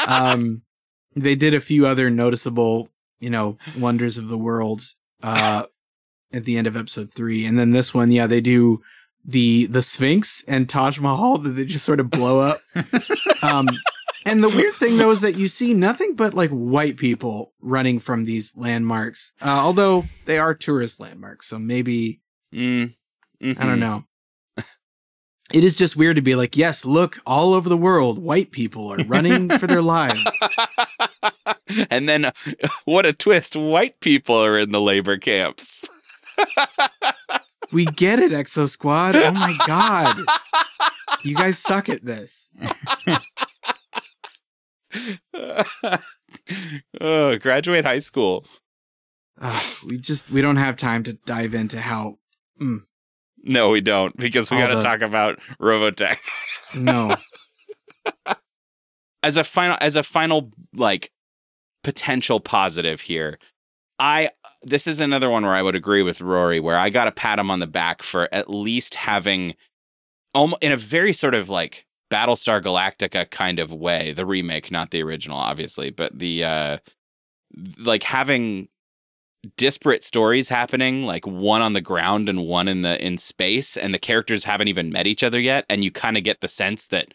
[0.07, 0.63] Um,
[1.17, 2.89] they did a few other noticeable,
[3.19, 4.83] you know, wonders of the world.
[5.23, 5.65] Uh,
[6.33, 8.83] at the end of episode three, and then this one, yeah, they do
[9.25, 12.61] the the Sphinx and Taj Mahal that they just sort of blow up.
[13.43, 13.69] um,
[14.27, 17.99] and the weird thing though is that you see nothing but like white people running
[17.99, 19.33] from these landmarks.
[19.41, 22.21] Uh, although they are tourist landmarks, so maybe
[22.55, 22.95] Mm,
[23.41, 23.59] I mhm.
[23.61, 24.05] don't know.
[25.51, 28.93] It is just weird to be like, yes, look, all over the world, white people
[28.93, 30.23] are running for their lives.
[31.91, 32.33] and then, uh,
[32.85, 33.57] what a twist!
[33.57, 35.89] White people are in the labor camps.
[37.73, 39.17] We get it, Exo Squad.
[39.17, 40.19] Oh my god.
[41.25, 42.51] You guys suck at this.
[47.01, 48.45] oh, graduate high school.
[49.41, 52.19] Ugh, we just we don't have time to dive into how
[53.43, 56.19] No, we don't because we got to the- talk about Robotech.
[56.77, 57.17] no.
[59.23, 61.11] as a final as a final like
[61.85, 63.39] potential positive here.
[63.99, 64.31] I
[64.63, 67.51] this is another one where i would agree with rory where i gotta pat him
[67.51, 69.55] on the back for at least having
[70.35, 74.91] almost in a very sort of like battlestar galactica kind of way the remake not
[74.91, 76.79] the original obviously but the uh
[77.79, 78.69] like having
[79.57, 83.95] disparate stories happening like one on the ground and one in the in space and
[83.95, 86.89] the characters haven't even met each other yet and you kind of get the sense
[86.89, 87.09] that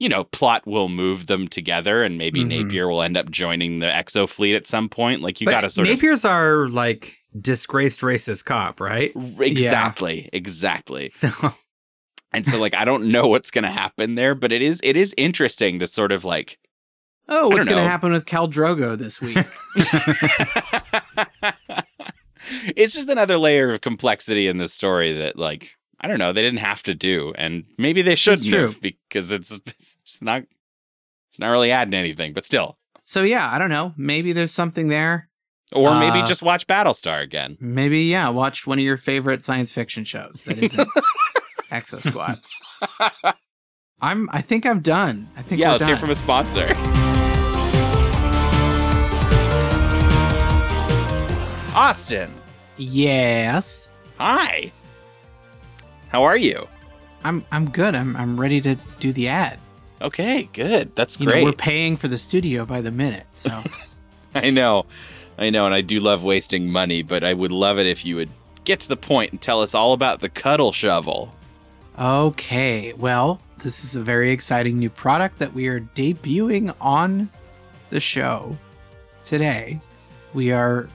[0.00, 2.64] you know, plot will move them together, and maybe Mhm.
[2.64, 5.22] Napier will end up joining the Exo fleet at some point.
[5.22, 9.12] Like you got to sort of Napier's are like disgraced racist cop, right?
[9.38, 11.10] exactly, exactly.
[11.20, 11.30] So
[12.32, 14.96] And so, like, I don't know what's going to happen there, but it is it
[14.96, 16.58] is interesting to sort of like.
[17.28, 19.36] Oh, what's going to happen with Khal Drogo this week?
[22.76, 26.42] it's just another layer of complexity in this story that, like, I don't know, they
[26.42, 30.42] didn't have to do, and maybe they shouldn't have because it's it's not
[31.30, 32.78] it's not really adding anything, but still.
[33.04, 33.92] so yeah, I don't know.
[33.96, 35.28] Maybe there's something there.
[35.72, 37.56] Or maybe Uh, just watch Battlestar again.
[37.60, 40.88] Maybe yeah, watch one of your favorite science fiction shows that isn't
[41.70, 42.40] Exo Squad.
[44.00, 44.28] I'm.
[44.32, 45.28] I think I'm done.
[45.36, 46.00] I think yeah, we're let's hear done.
[46.00, 46.74] from a sponsor.
[51.72, 52.32] Austin,
[52.76, 54.72] yes, hi.
[56.10, 56.66] How are you?
[57.24, 57.44] I'm.
[57.52, 57.94] I'm good.
[57.94, 58.16] I'm.
[58.16, 59.58] I'm ready to do the ad.
[60.02, 60.94] Okay, good.
[60.96, 61.40] That's You great.
[61.40, 63.62] know, we're paying for the studio by the minute, so
[64.34, 64.86] I know.
[65.38, 68.16] I know, and I do love wasting money, but I would love it if you
[68.16, 68.30] would
[68.64, 71.34] get to the point and tell us all about the cuddle shovel.
[71.98, 72.92] okay.
[72.94, 77.30] Well, this is a very exciting new product that we are debuting on
[77.90, 78.56] the show
[79.24, 79.80] today.
[80.34, 80.88] We are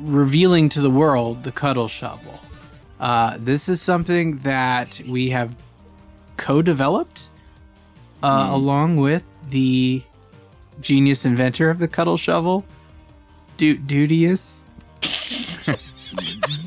[0.00, 2.38] revealing to the world the cuddle shovel.
[3.00, 5.54] Uh, this is something that we have
[6.36, 7.28] co-developed
[8.22, 8.54] uh, Hmm.
[8.54, 10.02] along with the
[10.80, 12.64] genius inventor of the cuddle shovel,
[13.56, 14.66] du- Dudius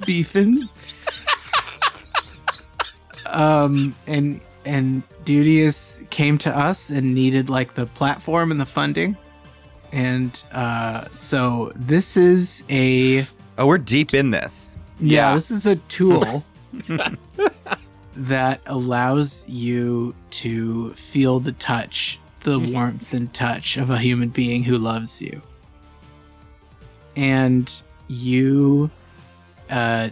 [0.06, 0.70] Beefin.
[3.28, 9.18] um, and and Dudius came to us and needed like the platform and the funding,
[9.92, 14.70] and uh, so this is a oh, we're deep in this.
[15.02, 15.36] Yeah, Yeah.
[15.36, 16.44] this is a tool
[18.16, 24.64] that allows you to feel the touch, the warmth and touch of a human being
[24.64, 25.42] who loves you.
[27.16, 27.72] And
[28.08, 28.90] you
[29.70, 30.10] uh,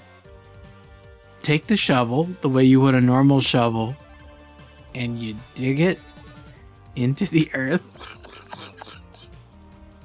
[1.42, 3.96] take the shovel the way you would a normal shovel,
[4.96, 6.00] and you dig it
[6.96, 7.90] into the earth.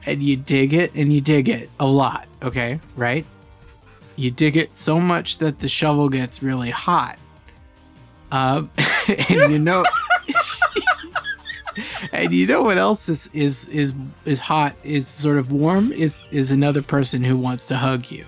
[0.06, 2.78] And you dig it and you dig it a lot, okay?
[2.94, 3.24] Right?
[4.16, 7.18] You dig it so much that the shovel gets really hot.
[8.30, 8.70] Um,
[9.30, 9.84] and you know,
[12.12, 16.26] and you know what else is is is is hot is sort of warm is
[16.30, 18.26] is another person who wants to hug you.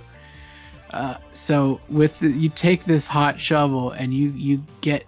[0.90, 5.04] Uh, so with the, you take this hot shovel and you you get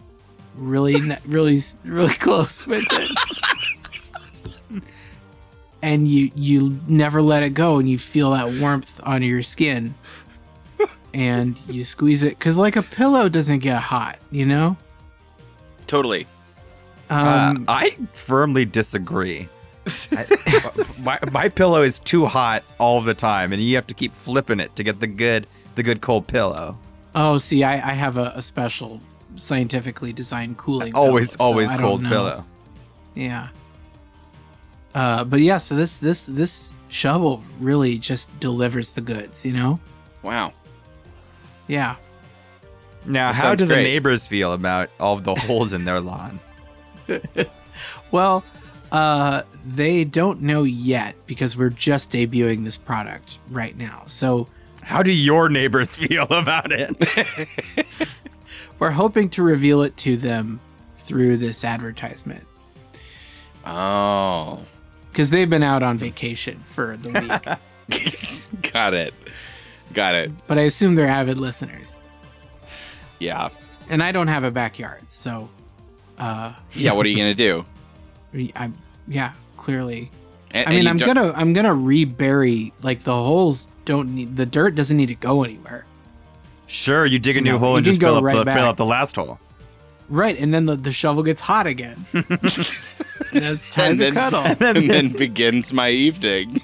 [0.57, 4.83] really really really close with it.
[5.81, 9.95] And you you never let it go, and you feel that warmth on your skin,
[11.15, 14.77] and you squeeze it because like a pillow doesn't get hot, you know.
[15.87, 16.27] Totally.
[17.11, 19.49] Um, uh, I firmly disagree.
[20.13, 20.27] I,
[21.01, 24.61] my, my pillow is too hot all the time, and you have to keep flipping
[24.61, 26.79] it to get the good the good cold pillow.
[27.15, 29.01] Oh, see, I, I have a, a special
[29.37, 30.95] scientifically designed cooling.
[30.95, 32.45] Always, pillow, always I don't cold pillow.
[33.15, 33.49] Yeah.
[34.95, 39.79] Uh, but yeah, so this this this shovel really just delivers the goods, you know?
[40.23, 40.53] Wow.
[41.69, 41.97] Yeah.
[43.07, 46.01] Now, That how sounds do the neighbors feel about all of the holes in their
[46.01, 46.41] lawn?
[48.11, 48.43] Well,
[48.91, 54.03] uh, they don't know yet because we're just debuting this product right now.
[54.07, 54.49] So
[54.83, 56.97] How do your neighbors feel about it?
[58.81, 60.59] we're hoping to reveal it to them
[60.97, 62.45] through this advertisement
[63.65, 64.61] Oh.
[65.13, 67.11] because they've been out on vacation for the
[67.91, 68.73] week.
[68.73, 69.15] Got it.
[69.93, 70.31] Got it.
[70.47, 72.03] but I assume they're avid listeners.
[73.19, 73.49] Yeah.
[73.89, 75.49] And I don't have a backyard, so
[76.19, 76.93] uh, Yeah.
[76.93, 77.65] What are you gonna do?
[78.57, 78.75] I'm
[79.09, 80.11] yeah, clearly.
[80.51, 84.47] And- I mean, I'm don't- gonna I'm gonna rebury like the holes don't need the
[84.47, 85.85] dirt doesn't need to go anywhere.
[86.67, 88.45] sure, you dig a You new know, hole and just go fill up, right the,
[88.45, 88.57] back.
[88.59, 89.39] fill up the last hole.
[90.11, 92.07] Right, and then the, the shovel gets hot again.
[92.15, 92.27] and
[93.33, 94.41] it's time and to then, cuddle.
[94.41, 96.63] and then begins my evening.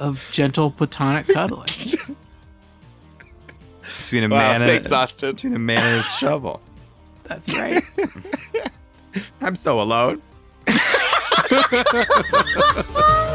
[0.00, 1.68] Of gentle platonic cuddling.
[4.02, 5.34] Between a Wow, man and Austin.
[5.34, 6.60] between a man and his shovel.
[7.24, 7.82] That's right.
[9.40, 10.20] I'm so alone.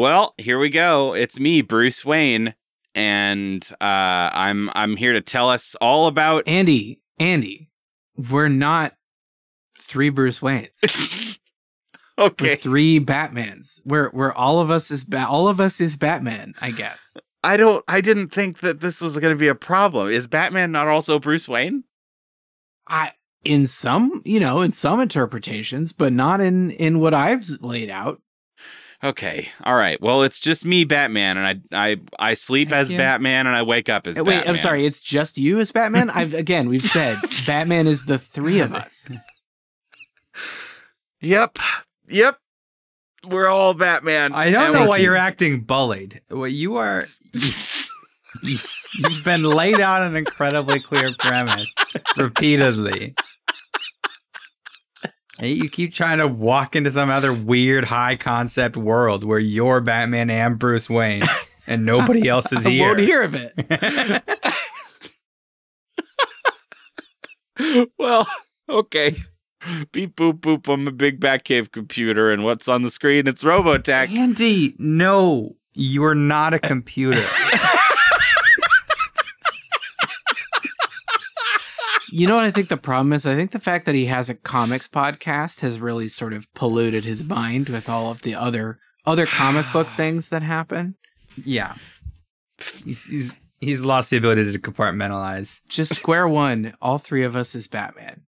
[0.00, 1.12] Well, here we go.
[1.12, 2.54] It's me, Bruce Wayne,
[2.94, 6.48] and uh, I'm I'm here to tell us all about.
[6.48, 7.70] Andy, Andy,
[8.16, 8.94] we're not
[9.78, 11.38] three Bruce Waynes.
[12.16, 13.82] We're okay, three Batmans.
[13.84, 17.14] We're we're all of us is ba- all of us is Batman, I guess.
[17.44, 17.84] I don't.
[17.86, 20.08] I didn't think that this was going to be a problem.
[20.08, 21.84] Is Batman not also Bruce Wayne?
[22.88, 23.10] I
[23.44, 28.22] in some, you know, in some interpretations, but not in in what I've laid out.
[29.02, 29.98] Okay, all right.
[30.00, 32.98] Well, it's just me, Batman, and I I I sleep Heck as yeah.
[32.98, 34.50] Batman and I wake up as Uh, Wait, Batman.
[34.50, 36.10] I'm sorry, it's just you as Batman?
[36.10, 39.10] I've again, we've said Batman is the three of us.
[41.20, 41.58] Yep,
[42.08, 42.38] yep.
[43.28, 44.32] We're all Batman.
[44.34, 46.20] I don't know why keep- you're acting bullied.
[46.30, 47.06] Well, you are.
[47.32, 47.50] You,
[48.98, 51.72] you've been laid out an incredibly clear premise
[52.16, 53.14] repeatedly.
[55.40, 59.80] And you keep trying to walk into some other weird high concept world where you're
[59.80, 61.22] Batman and Bruce Wayne
[61.66, 62.84] and nobody else is here.
[62.84, 63.54] I won't hear of it.
[67.98, 68.28] well,
[68.68, 69.16] okay.
[69.92, 73.26] Beep boop boop on my big Batcave computer, and what's on the screen?
[73.26, 74.10] It's Robotech.
[74.10, 77.22] Andy, no, you're not a computer.
[82.12, 83.26] You know what I think the problem is?
[83.26, 87.04] I think the fact that he has a comics podcast has really sort of polluted
[87.04, 90.96] his mind with all of the other other comic book things that happen.
[91.44, 91.74] yeah.
[92.84, 95.60] He's, he's he's lost the ability to compartmentalize.
[95.68, 98.22] Just square one, all three of us is Batman.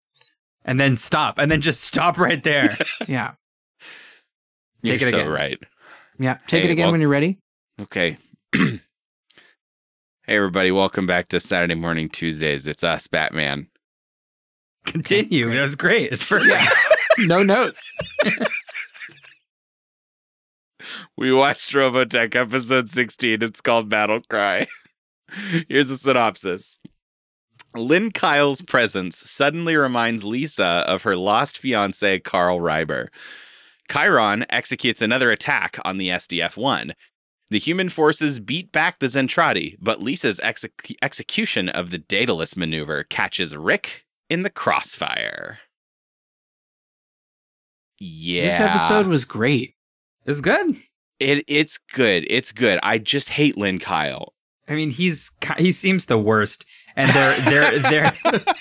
[0.65, 1.39] And then stop.
[1.39, 2.77] And then just stop right there.
[3.09, 3.33] Yeah.
[4.85, 5.31] You're Take it so again.
[5.31, 5.59] right.
[6.19, 6.39] Yeah.
[6.47, 7.39] Take Hey, it again well- when you're ready.
[7.81, 8.17] Okay.
[8.55, 8.81] hey,
[10.27, 10.71] everybody.
[10.73, 12.67] Welcome back to Saturday Morning Tuesdays.
[12.67, 13.69] It's us, Batman.
[14.85, 15.47] Continue.
[15.47, 15.55] Great.
[15.57, 16.13] That was great.
[16.13, 16.63] It's perfect.
[17.19, 17.95] No notes.
[21.17, 23.43] We watched Robotech episode 16.
[23.43, 24.67] It's called Battle Cry.
[25.69, 26.79] Here's a synopsis.
[27.75, 33.09] Lynn Kyle's presence suddenly reminds Lisa of her lost fiance, Karl Riber.
[33.89, 36.95] Khyron executes another attack on the SDF 1.
[37.51, 43.05] The human forces beat back the Zentraedi, but Lisa's exec- execution of the Daedalus maneuver
[43.05, 45.59] catches Rick in the crossfire.
[47.99, 48.47] Yeah.
[48.47, 49.75] This episode was great.
[50.25, 50.75] It's good.
[51.21, 52.27] It it's good.
[52.31, 52.81] It's good.
[52.83, 54.33] I just hate Lynn Kyle.
[54.67, 56.65] I mean, he's he seems the worst,
[56.97, 58.13] and their their their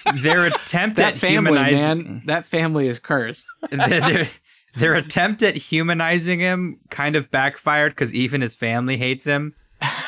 [0.15, 3.45] their attempt That at family, humanizing man, that family is cursed.
[3.71, 4.27] their, their,
[4.75, 9.55] their attempt at humanizing him kind of backfired because even his family hates him.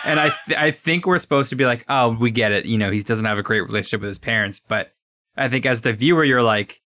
[0.04, 2.66] And I th- I think we're supposed to be like, oh, we get it.
[2.66, 4.92] You know, he doesn't have a great relationship with his parents, but
[5.36, 6.82] I think as the viewer, you're like,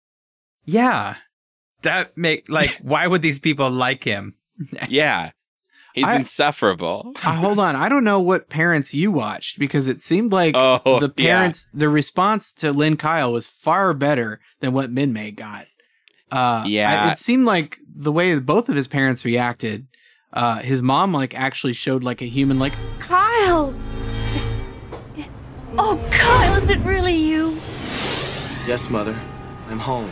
[0.66, 1.16] yeah,
[1.82, 4.36] that make like, why would these people like him?
[4.90, 5.32] Yeah.
[5.94, 7.12] He's I- insufferable.
[7.24, 11.00] Uh, hold on, I don't know what parents you watched because it seemed like Oh,
[11.00, 11.38] the yeah.
[11.38, 15.68] parents, the response to Lynn Kyle was far better than what Minmay got.
[16.32, 17.06] Uh, Yeah.
[17.06, 19.88] I- it seemed like the way that both of his parents reacted.
[20.32, 23.74] Uh, his mom like actually showed like a human like Kyle!
[25.78, 27.58] Oh, Kyle, is it really you?
[28.66, 29.16] Yes, Mother.
[29.68, 30.12] I'm home.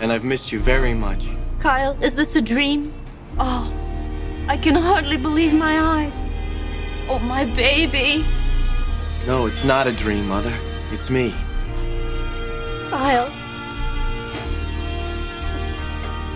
[0.00, 1.36] And I've missed you very much.
[1.60, 2.92] Kyle, is this a dream?
[3.38, 3.72] Oh,
[4.48, 6.30] I can hardly believe my eyes.
[7.08, 8.26] Oh, my baby.
[9.26, 10.54] No, it's not a dream, Mother.
[10.90, 11.32] It's me.
[12.90, 13.32] Kyle.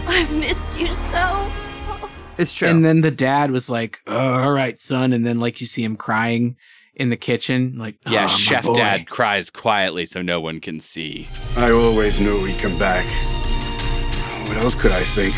[0.06, 1.50] I've missed you so.
[2.38, 2.68] It's true.
[2.68, 5.82] And then the dad was like, oh, "All right, son," and then like you see
[5.82, 6.56] him crying
[6.98, 10.60] in the kitchen, like, Yeah, "Oh, my Chef boy." Dad cries quietly so no one
[10.60, 11.28] can see.
[11.56, 13.04] I always knew he'd come back.
[14.48, 15.34] What else could I think?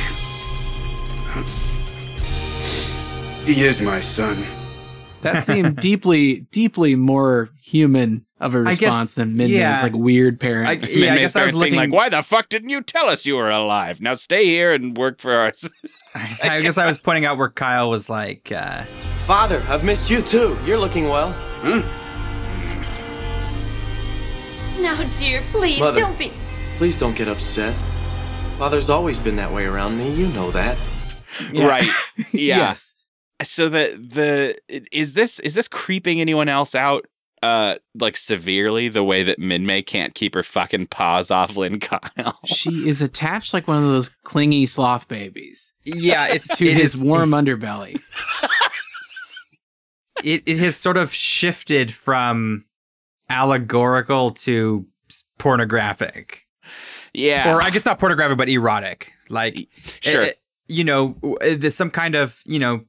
[3.46, 4.44] He is my son.
[5.22, 9.80] That seemed deeply, deeply more human of a I guess- response than Mindy's yeah.
[9.82, 10.84] like weird parents.
[10.84, 13.08] I- Yeah, Minmay guess I was starts looking- like, why the fuck didn't you tell
[13.08, 14.00] us you were alive?
[14.00, 15.68] Now stay here and work for us.
[16.42, 18.84] I guess I was pointing out where Kyle was like, uh,
[19.26, 20.58] Father, I've missed you too.
[20.64, 21.30] You're looking well.
[24.80, 26.00] Now, dear, please Mother.
[26.00, 26.32] don't be.
[26.76, 27.74] Please don't get upset.
[28.58, 30.10] Father's always been that way around me.
[30.14, 30.76] You know that.
[31.52, 31.66] Yeah.
[31.66, 31.88] Right.
[32.32, 32.56] Yeah.
[32.58, 32.94] yes.
[33.42, 37.06] so the the is this is this creeping anyone else out
[37.42, 42.38] uh like severely the way that Minmay can't keep her fucking paws off Lynn Kyle?
[42.44, 46.96] She is attached like one of those clingy sloth babies yeah, it's to it his
[46.96, 47.98] is- warm underbelly.
[50.24, 52.64] it, it has sort of shifted from
[53.28, 54.86] allegorical to
[55.38, 56.46] pornographic
[57.12, 57.54] yeah.
[57.54, 59.68] or i guess not pornographic but erotic like
[60.00, 60.24] sure.
[60.24, 60.32] eh,
[60.66, 62.84] you know there's some kind of you know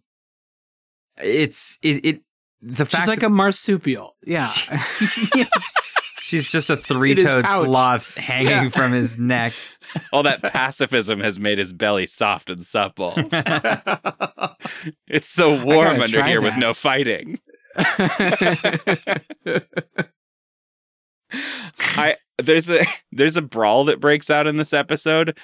[1.17, 2.21] it's it, it
[2.61, 4.15] the fact She's like that a marsupial.
[4.25, 4.47] Yeah.
[6.19, 8.69] she's just a three-toed sloth hanging Yeah.
[8.69, 9.53] from his neck
[10.13, 13.13] All that pacifism has made his belly soft and supple.
[15.07, 17.39] It's so warm under try here with no fighting.
[21.97, 25.37] I there's a there's a brawl that breaks out in this episode,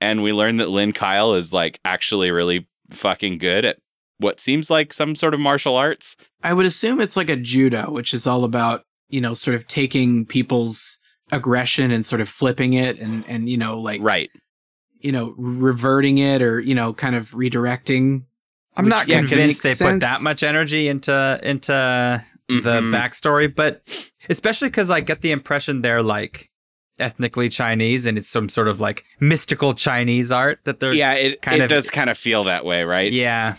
[0.00, 3.78] and we learn that Lynn Kyle is like actually really fucking good at
[4.18, 6.16] what seems like some sort of martial arts.
[6.42, 9.66] I would assume it's like a judo, which is all about, you know, sort of
[9.66, 10.98] taking people's
[11.32, 14.30] aggression and sort of flipping it and, and, you know, like, Right.
[15.00, 18.24] you know, reverting it or, you know, kind of redirecting.
[18.76, 21.70] i'm not yeah, convinced they makes put that much energy into into
[22.48, 22.92] the Mhm.
[22.92, 23.82] backstory, but
[24.28, 26.50] especially because I get the impression they're like
[26.98, 31.40] ethnically Chinese and it's some sort of like mystical Chinese art that they're yeah, it
[31.40, 33.12] kind it of- does kind of feel that way, right?
[33.12, 33.54] yeah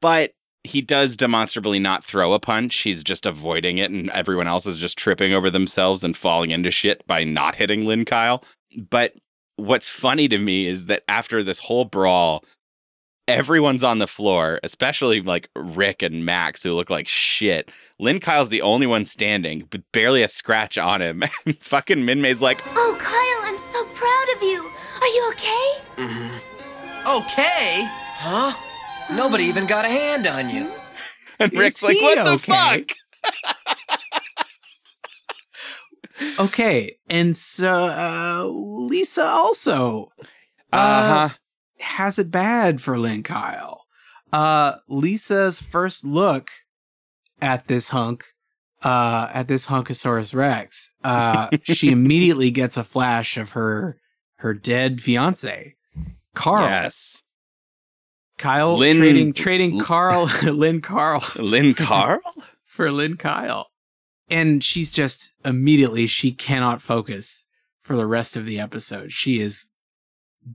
[0.00, 0.32] but
[0.64, 2.76] he does demonstrably not throw a punch.
[2.78, 6.70] He's just avoiding it, and everyone else is just tripping over themselves and falling into
[6.70, 8.44] shit by not hitting Lynn Kyle.
[8.90, 9.14] But
[9.56, 12.44] what's funny to me is that after this whole brawl,
[13.26, 17.70] everyone's on the floor, especially like Rick and Max, who look like shit.
[17.98, 21.22] Lynn Kyle's the only one standing, but barely a scratch on him.
[21.46, 24.62] And fucking Minmay's like, Oh, Kyle, I'm so proud of you.
[25.00, 26.02] Are you okay?
[26.02, 27.22] Mm-hmm.
[27.22, 27.86] Okay?
[28.20, 28.67] Huh?
[29.10, 30.70] Nobody even got a hand on you.
[31.38, 32.96] and Is Rick's like, he what the okay?" fuck?
[36.40, 36.96] Okay.
[37.08, 40.10] And so, uh, Lisa also,
[40.72, 41.34] Uh huh.
[41.78, 43.84] has it bad for Lynn Kyle.
[44.32, 46.50] Uh, Lisa's first look
[47.40, 48.24] at this hunk,
[48.82, 54.00] uh, at this Hunkosaurus Rex, uh, she immediately gets a flash of her,
[54.38, 55.76] her dead fiance,
[56.34, 56.64] Carl.
[56.64, 57.22] Yes.
[58.38, 62.20] Kyle Lynn- trading trading Carl Lynn Carl Lynn Carl?
[62.64, 63.68] for Lynn Kyle.
[64.30, 67.44] And she's just immediately she cannot focus
[67.82, 69.10] for the rest of the episode.
[69.12, 69.68] She is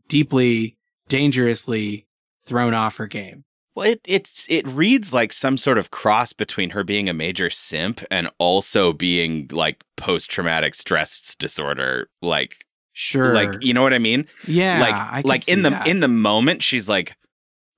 [0.07, 0.77] deeply
[1.07, 2.07] dangerously
[2.45, 3.43] thrown off her game.
[3.75, 7.49] Well, it it's it reads like some sort of cross between her being a major
[7.49, 12.09] simp and also being like post traumatic stress disorder.
[12.21, 12.65] Like,
[12.95, 13.34] Sure.
[13.34, 14.27] like you know what I mean?
[14.45, 14.79] yeah,
[15.15, 15.88] like like in the that.
[15.88, 17.15] in the moment she's like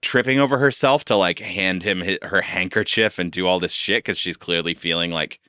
[0.06, 4.04] tripping over herself to like hand him hi- her handkerchief and do all this shit
[4.04, 5.40] because she's clearly feeling like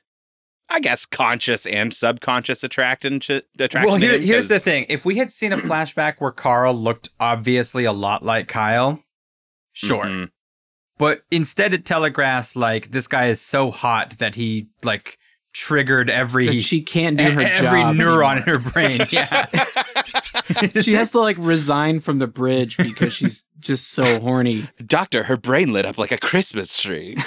[0.69, 3.89] I guess conscious and subconscious attraction to attraction.
[3.89, 6.73] Well, to here, him here's the thing: if we had seen a flashback where Carl
[6.73, 9.01] looked obviously a lot like Kyle,
[9.71, 10.03] sure.
[10.03, 10.31] Mhm.
[10.97, 15.17] But instead, it telegraphs like this guy is so hot that he like
[15.53, 17.45] triggered every that she can't do her every
[17.81, 18.33] job neuron anymore.
[18.35, 19.01] in her brain.
[19.11, 19.45] Yeah,
[20.81, 24.67] she has to like resign from the bridge because she's just so horny.
[24.85, 27.15] Doctor, her brain lit up like a Christmas tree.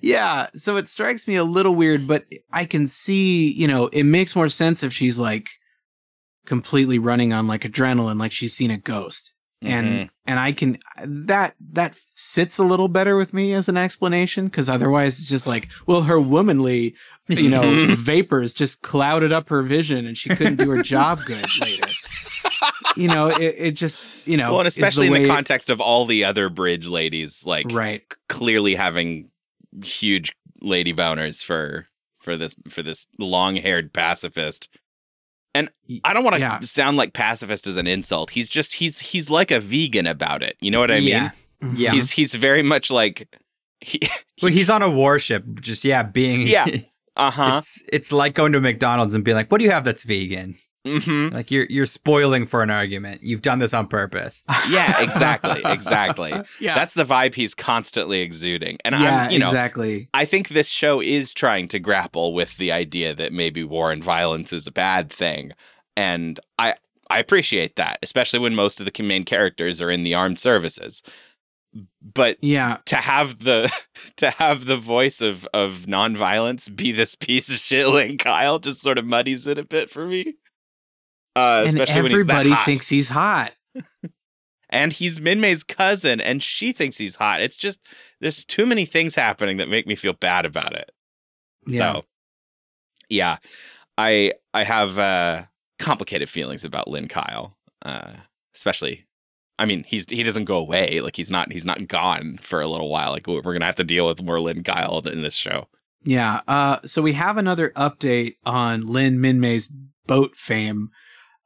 [0.00, 4.04] Yeah, so it strikes me a little weird, but I can see, you know, it
[4.04, 5.48] makes more sense if she's like
[6.46, 9.33] completely running on like adrenaline, like she's seen a ghost.
[9.64, 10.10] And Mhm.
[10.26, 14.68] and I can that that sits a little better with me as an explanation because
[14.68, 16.94] otherwise it's just like, well, her womanly,
[17.28, 21.46] you know, vapors just clouded up her vision and she couldn't do her job good
[21.60, 21.88] later.
[22.96, 25.80] You know, it, it just you know, well, and especially in way the context of
[25.80, 28.02] all the other bridge ladies, like right.
[28.28, 29.30] clearly having
[29.82, 31.86] huge lady boners for
[32.20, 34.68] for this for this long haired pacifist.
[35.54, 35.70] And
[36.04, 36.58] I don't want to Yeah.
[36.60, 38.30] sound like pacifist as an insult.
[38.30, 40.56] He's just he's he's like a vegan about it.
[40.60, 41.30] You know what I yeah,
[41.62, 41.76] mean?
[41.76, 41.92] yeah.
[41.92, 43.28] He's he's very much like
[43.80, 44.00] he,
[44.42, 46.66] well, he's on a warship, just yeah, being Yeah.
[47.16, 47.58] uh huh.
[47.58, 50.56] It's it's like going to McDonald's and being like, "What do you have that's vegan?"
[50.84, 53.22] Hmm Like you're you're spoiling for an argument.
[53.22, 54.44] You've done this on purpose.
[54.68, 56.32] Yeah, exactly, exactly.
[56.60, 56.74] Yeah.
[56.74, 58.78] That's the vibe he's constantly exuding.
[58.84, 60.08] And yeah, you know, exactly.
[60.14, 64.02] I think this show is trying to grapple with the idea that maybe war and
[64.04, 65.52] violence is a bad thing.
[65.96, 66.74] And I
[67.10, 71.02] I appreciate that, especially when most of the main characters are in the armed services.
[72.02, 72.78] But Yeah.
[72.86, 73.70] to have the
[74.16, 78.80] to have the voice of of nonviolence be this piece of shit like Kyle just
[78.82, 80.34] sort of muddies it a bit for me.
[81.36, 83.52] Uh, and everybody he's thinks he's hot.
[84.70, 87.42] and he's Minmay's cousin, and she thinks he's hot.
[87.42, 87.80] It's just
[88.20, 90.90] there's too many things happening that make me feel bad about it.
[91.66, 91.78] Yeah.
[91.78, 92.04] So,
[93.08, 93.38] yeah,
[93.98, 95.44] I I have uh,
[95.78, 98.12] complicated feelings about Lynn Kyle, uh,
[98.54, 99.06] especially.
[99.56, 101.00] I mean, he's he doesn't go away.
[101.00, 103.10] Like he's not he's not gone for a little while.
[103.10, 105.68] Like we're gonna have to deal with more Lynn Kyle in this show.
[106.04, 106.40] Yeah.
[106.46, 109.68] Uh, so we have another update on Lynn Minmay's
[110.06, 110.90] boat fame.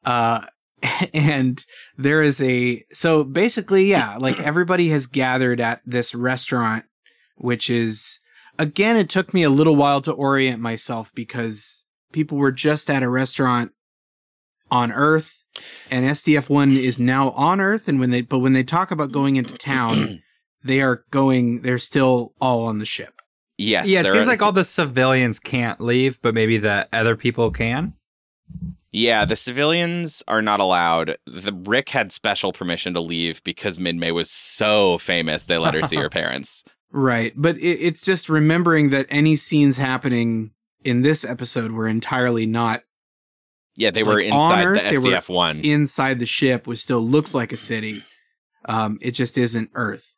[0.09, 0.41] Uh,
[1.15, 1.65] and
[1.99, 6.85] there is a, so basically, yeah, like everybody has gathered at this restaurant,
[7.37, 8.21] which is,
[8.59, 13.03] again, it took me a little while to orient myself because people were just at
[13.03, 13.73] a restaurant
[14.71, 15.45] on Earth
[15.91, 17.89] and SDF1 is now on Earth.
[17.89, 20.23] And when they, but when they talk about going into town,
[20.65, 23.21] they are going, they're still all on the ship.
[23.61, 27.17] Yes, yeah, it seems are- like all the civilians can't leave, but maybe the other
[27.17, 27.95] people can.
[28.93, 31.19] Yeah, the civilians are not allowed.
[31.27, 35.83] The Rick had special permission to leave because Minmay was so famous they let her
[35.83, 36.65] see her parents.
[36.91, 37.35] Right.
[37.37, 40.53] But it, it's just remembering that any scenes happening
[40.85, 42.81] in this episode were entirely not
[43.77, 45.61] Yeah, they were Like, on inside Earth, the SDF one.
[45.61, 48.05] inside the ship, which still looks like a city.
[48.65, 50.15] Um, it just isn't Earth.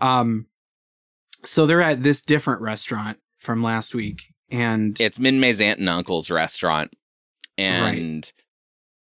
[0.00, 0.46] Um,
[1.44, 4.22] so they're at this different restaurant from last week.
[4.50, 6.92] And It's Minmay's aunt and uncle's restaurant,
[7.58, 8.30] and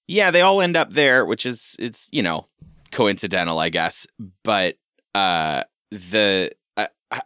[0.08, 2.46] yeah, they all end up there, which is it's you know
[2.90, 4.06] coincidental, I guess.
[4.44, 4.76] But
[5.14, 7.20] uh, the I, I,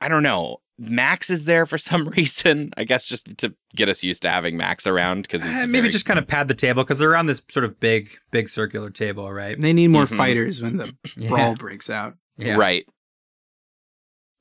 [0.00, 0.58] I don't know.
[0.78, 2.70] Max is there for some reason.
[2.76, 5.80] I guess just to get us used to having Max around because he's Eh, maybe
[5.82, 8.48] very- just kind of pad the table because they're around this sort of big, big
[8.50, 9.58] circular table, right?
[9.58, 10.16] they need more Mhm.
[10.16, 11.28] fighters when the Yeah.
[11.30, 12.14] brawl breaks out.
[12.36, 12.56] Yeah.
[12.56, 12.86] Right.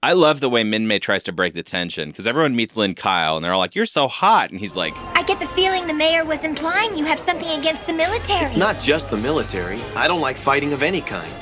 [0.05, 2.93] I love the way Min Minmay tries to break the tension because everyone meets Lynn
[2.93, 5.87] Kyle and they're all like, "You're so hot," and he's like, I get the feeling
[5.87, 8.41] the mayor was implying you have something against the military.
[8.41, 9.81] It's not just the military.
[9.95, 11.33] I don't like fighting of any kind.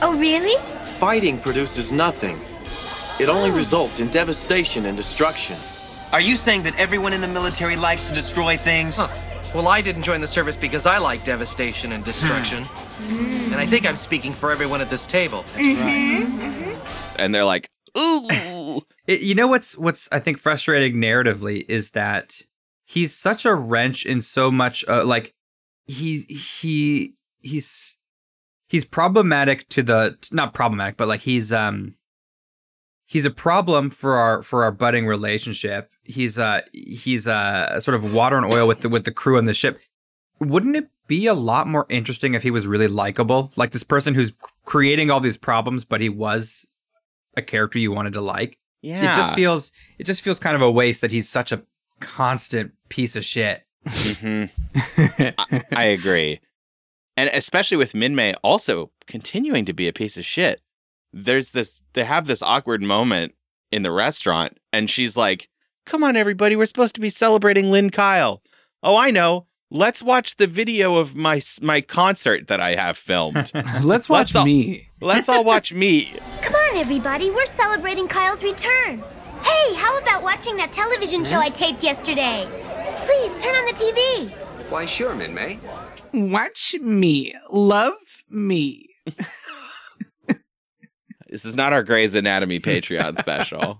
[0.00, 0.56] Oh, really?
[0.98, 2.40] Fighting produces nothing.
[3.22, 3.56] It only hmm.
[3.58, 5.56] results in devastation and destruction.
[6.10, 8.96] Are you saying that everyone in the military likes to destroy things?
[8.96, 9.08] Huh.
[9.54, 12.64] Well, I didn't join the service because I like devastation and destruction.
[12.64, 13.52] Hmm.
[13.52, 15.44] and I think I'm speaking for everyone at this table.
[15.52, 16.40] Mm-hmm.
[16.40, 17.20] Mm-hmm.
[17.20, 22.42] and they're like, "Ooh." It, you know what's what's I think frustrating narratively is that
[22.84, 24.84] he's such a wrench in so much.
[24.88, 25.32] Uh, like
[25.86, 27.98] he he he's
[28.68, 31.94] he's problematic to the not problematic, but like he's um
[33.06, 35.90] he's a problem for our for our budding relationship.
[36.02, 39.44] He's uh he's uh sort of water and oil with the with the crew on
[39.44, 39.78] the ship.
[40.40, 43.52] Wouldn't it be a lot more interesting if he was really likable?
[43.56, 44.32] Like this person who's
[44.64, 46.66] creating all these problems, but he was
[47.36, 48.58] a character you wanted to like.
[48.82, 49.10] Yeah.
[49.10, 51.62] It just feels it just feels kind of a waste that he's such a
[52.00, 53.62] constant piece of shit.
[53.86, 54.50] Mhm.
[55.38, 56.40] I, I agree.
[57.16, 60.60] And especially with Minmay also continuing to be a piece of shit.
[61.12, 63.34] There's this they have this awkward moment
[63.72, 65.48] in the restaurant and she's like,
[65.86, 68.42] "Come on everybody, we're supposed to be celebrating Lynn Kyle."
[68.82, 69.46] Oh, I know.
[69.70, 73.50] Let's watch the video of my my concert that I have filmed.
[73.82, 74.90] Let's watch all- me.
[75.00, 76.12] Let's all watch me.
[76.42, 77.30] Come on, everybody.
[77.30, 79.02] We're celebrating Kyle's return.
[79.42, 81.42] Hey, how about watching that television show hmm?
[81.42, 82.48] I taped yesterday?
[83.04, 84.30] Please turn on the TV.
[84.70, 85.58] Why, sure, Minmay.
[86.12, 87.34] Watch me.
[87.50, 87.94] Love
[88.30, 88.88] me.
[91.28, 93.78] This is not our Grey's Anatomy Patreon special.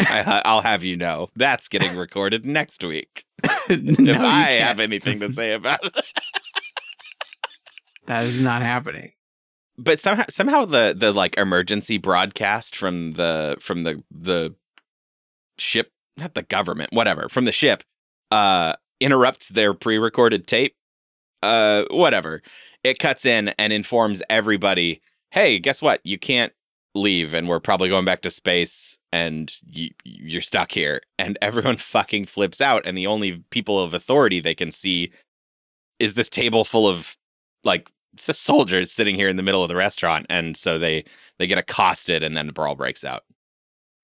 [0.00, 3.24] I, I'll have you know that's getting recorded next week.
[3.70, 5.94] if No, you I have anything to say about it.
[8.06, 9.12] That is not happening.
[9.78, 14.54] But somehow somehow the the like emergency broadcast from the from the the
[15.58, 17.82] ship not the government whatever from the ship
[18.30, 20.74] uh interrupts their pre-recorded tape
[21.42, 22.42] uh whatever.
[22.84, 25.00] It cuts in and informs everybody
[25.30, 26.00] hey guess what?
[26.04, 26.52] You can't
[26.94, 31.02] leave and we're probably going back to space and you, you're stuck here.
[31.18, 35.12] And everyone fucking flips out and the only people of authority they can see
[35.98, 37.16] is this table full of
[37.64, 37.90] like
[38.20, 41.04] soldiers sitting here in the middle of the restaurant and so they
[41.38, 43.24] they get accosted and then the brawl breaks out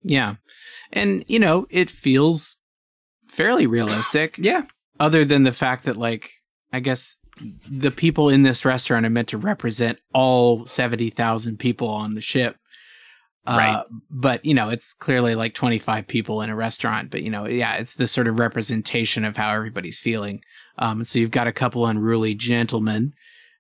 [0.03, 0.35] Yeah.
[0.93, 2.57] And, you know, it feels
[3.29, 4.37] fairly realistic.
[4.39, 4.65] Yeah.
[5.01, 6.33] Other than the fact that, like,
[6.73, 7.17] I guess
[7.71, 12.57] the people in this restaurant are meant to represent all 70,000 people on the ship.
[13.47, 13.75] Right.
[13.75, 17.11] Uh, but, you know, it's clearly like 25 people in a restaurant.
[17.11, 20.43] But, you know, yeah, it's the sort of representation of how everybody's feeling.
[20.79, 23.15] Um, and so you've got a couple unruly gentlemen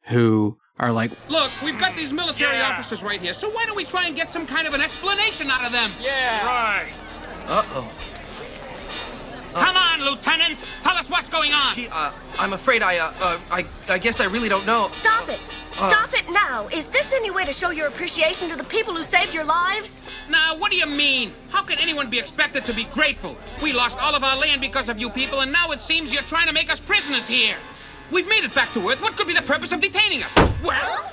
[0.04, 3.84] who are like, Look, we've got these military officers right here, so why don't we
[3.84, 5.90] try and get some kind of an explanation out of them?
[6.00, 6.46] Yeah.
[6.46, 6.92] Right.
[7.46, 7.90] Uh-oh.
[9.54, 10.58] Come on, Lieutenant.
[10.82, 11.74] Tell us what's going on.
[11.74, 14.86] Gee, uh, I'm afraid I, uh, uh, I, I guess I really don't know.
[14.86, 15.38] Stop it!
[15.72, 16.68] Stop it now!
[16.68, 20.00] Is this any way to show your appreciation to the people who saved your lives?
[20.30, 21.32] Now, what do you mean?
[21.50, 23.36] How can anyone be expected to be grateful?
[23.62, 26.22] We lost all of our land because of you people, and now it seems you're
[26.22, 27.56] trying to make us prisoners here.
[28.12, 29.00] We've made it back to Earth.
[29.02, 30.34] What could be the purpose of detaining us?
[30.62, 31.12] Well,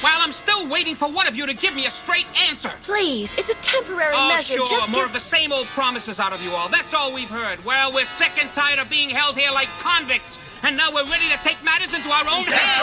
[0.00, 2.70] while I'm still waiting for one of you to give me a straight answer.
[2.82, 4.54] Please, it's a temporary Oh, measure.
[4.54, 4.66] sure.
[4.68, 6.68] Just More give- of the same old promises out of you all.
[6.68, 7.62] That's all we've heard.
[7.64, 11.28] Well, we're sick and tired of being held here like convicts, and now we're ready
[11.30, 12.80] to take matters into our own hands.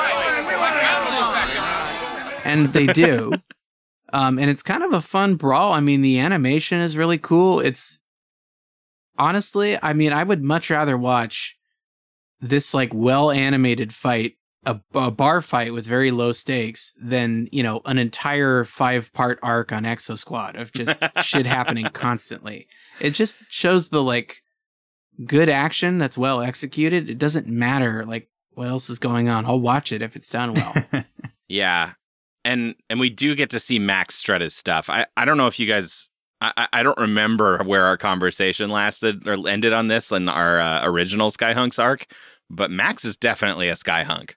[2.45, 3.33] and they do.
[4.13, 5.73] um, and it's kind of a fun brawl.
[5.73, 7.59] I mean, the animation is really cool.
[7.59, 7.99] It's
[9.17, 11.56] honestly, I mean, I would much rather watch
[12.39, 14.33] this like well animated fight,
[14.65, 19.39] a, a bar fight with very low stakes, than you know an entire five part
[19.41, 22.67] arc on Exo Squad of just shit happening constantly.
[22.99, 24.43] It just shows the like
[25.25, 27.09] good action that's well executed.
[27.09, 29.45] It doesn't matter like what else is going on.
[29.45, 31.03] I'll watch it if it's done well.
[31.47, 31.93] yeah
[32.47, 35.47] and and we do get to see max strut his stuff i i don't know
[35.47, 36.09] if you guys
[36.41, 40.85] I, I- don't remember where our conversation lasted or ended on this in our uh,
[40.85, 42.05] original Skyhunks arc,
[42.49, 44.31] but Max is definitely a Skyhunk.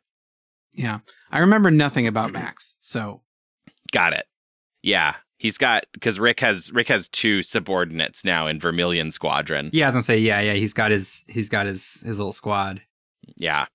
[0.74, 1.00] Yeah.
[1.30, 2.76] I remember nothing about Max.
[2.80, 3.22] So
[3.92, 4.26] Got it.
[4.82, 9.68] Yeah, he's got because Rick has Rick has two subordinates now in Vermilion Squadron.
[9.72, 10.52] Yeah, I was gonna say, yeah, yeah.
[10.54, 12.80] He's got his he's got his his little squad.
[13.36, 13.66] Yeah.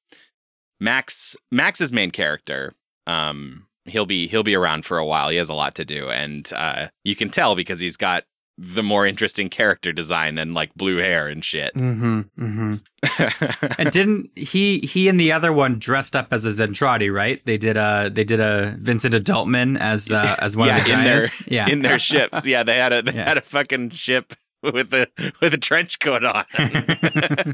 [0.79, 2.73] Max Max's main character,
[3.07, 5.29] um, he'll be he'll be around for a while.
[5.29, 8.23] He has a lot to do, and uh, you can tell because he's got
[8.57, 11.73] the more interesting character design and like blue hair and shit.
[11.75, 12.21] Mm-hmm.
[12.41, 13.73] Mm-hmm.
[13.81, 17.45] and didn't he he and the other one dressed up as a Zentraedi, right?
[17.45, 20.93] They did a they did a Vincent Adultman as uh, as one yeah, of the
[20.93, 22.45] in their yeah, in their ships.
[22.45, 23.25] Yeah, they had a they Yeah.
[23.25, 24.33] had a fucking ship
[24.63, 25.07] with a
[25.41, 26.45] with a trench coat on.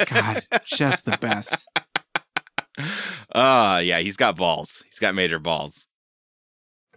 [0.06, 1.68] God, just the best.
[3.34, 4.84] Uh yeah, he's got balls.
[4.86, 5.88] He's got major balls.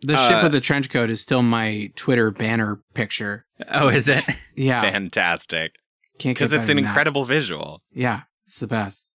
[0.07, 3.47] The ship Uh, with the trench coat is still my Twitter banner picture.
[3.71, 4.25] Oh, is it?
[4.55, 4.81] Yeah.
[4.83, 5.77] Fantastic.
[6.19, 6.91] Can't Because it's an than that.
[6.91, 7.83] incredible visual.
[7.93, 9.09] Yeah, it's the best.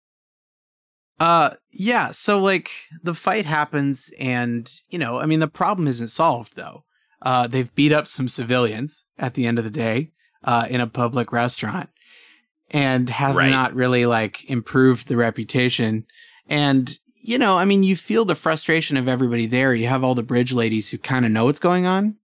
[1.20, 2.72] Uh yeah, so like
[3.04, 6.86] the fight happens and you know, I mean the problem isn't solved though.
[7.22, 10.12] Uh they've beat up some civilians at the end of the day
[10.44, 11.90] uh in a public restaurant
[12.72, 13.50] and have Right.
[13.50, 16.06] not really like improved the reputation
[16.48, 19.74] and you know, I mean, you feel the frustration of everybody there.
[19.74, 22.16] You have all the bridge ladies who kind of know what's going on.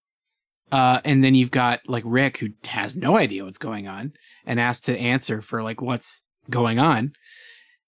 [0.72, 4.14] Uh, and then you've got like Rick who has no idea what's going on
[4.46, 7.14] and asked to answer for like what's going on.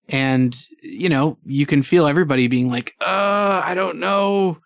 [0.10, 4.60] And, you know, you can feel everybody being like, uh, I don't know.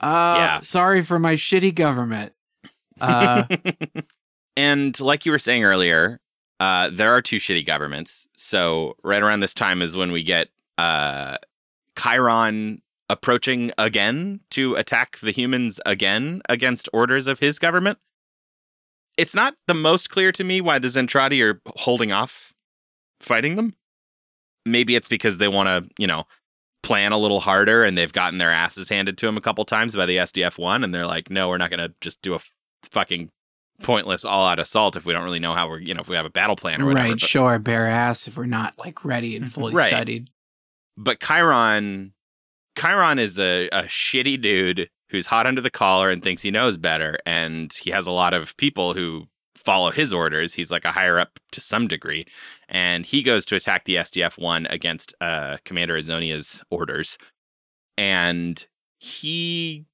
[0.00, 0.60] Uh, Yeah.
[0.60, 2.32] sorry for my shitty government.
[3.00, 3.44] Uh,
[4.56, 6.20] and like you were saying earlier,
[6.60, 8.28] uh, there are two shitty governments.
[8.36, 11.38] So right around this time is when we get uh,
[11.98, 12.80] Khyron
[13.10, 17.98] approaching again to attack the humans again against orders of his government.
[19.16, 22.54] It's not the most clear to me why the Zentraedi are holding off
[23.20, 23.74] fighting them.
[24.64, 26.24] Maybe it's because they want to, you know,
[26.84, 29.96] plan a little harder and they've gotten their asses handed to them a couple times
[29.96, 32.36] by the SDF 1 and they're like, no, we're not going to just do a
[32.36, 32.52] f-
[32.84, 33.30] fucking
[33.82, 36.14] pointless all out assault if we don't really know how we're, you know, if we
[36.14, 37.08] have a battle plan or whatever.
[37.08, 37.12] right.
[37.14, 39.52] But- Show our bare ass if we're not like ready and mm-hmm.
[39.52, 39.88] fully Right.
[39.88, 40.30] studied.
[41.00, 42.10] But Khyron
[42.76, 46.76] Khyron is a, a shitty dude who's hot under the collar and thinks he knows
[46.76, 49.24] better and he has a lot of people who
[49.56, 50.54] follow his orders.
[50.54, 52.26] He's like a higher up to some degree
[52.68, 57.16] and he goes to attack the SDF-1 against uh, Commander Azonia's orders
[57.96, 58.66] and
[58.98, 59.86] he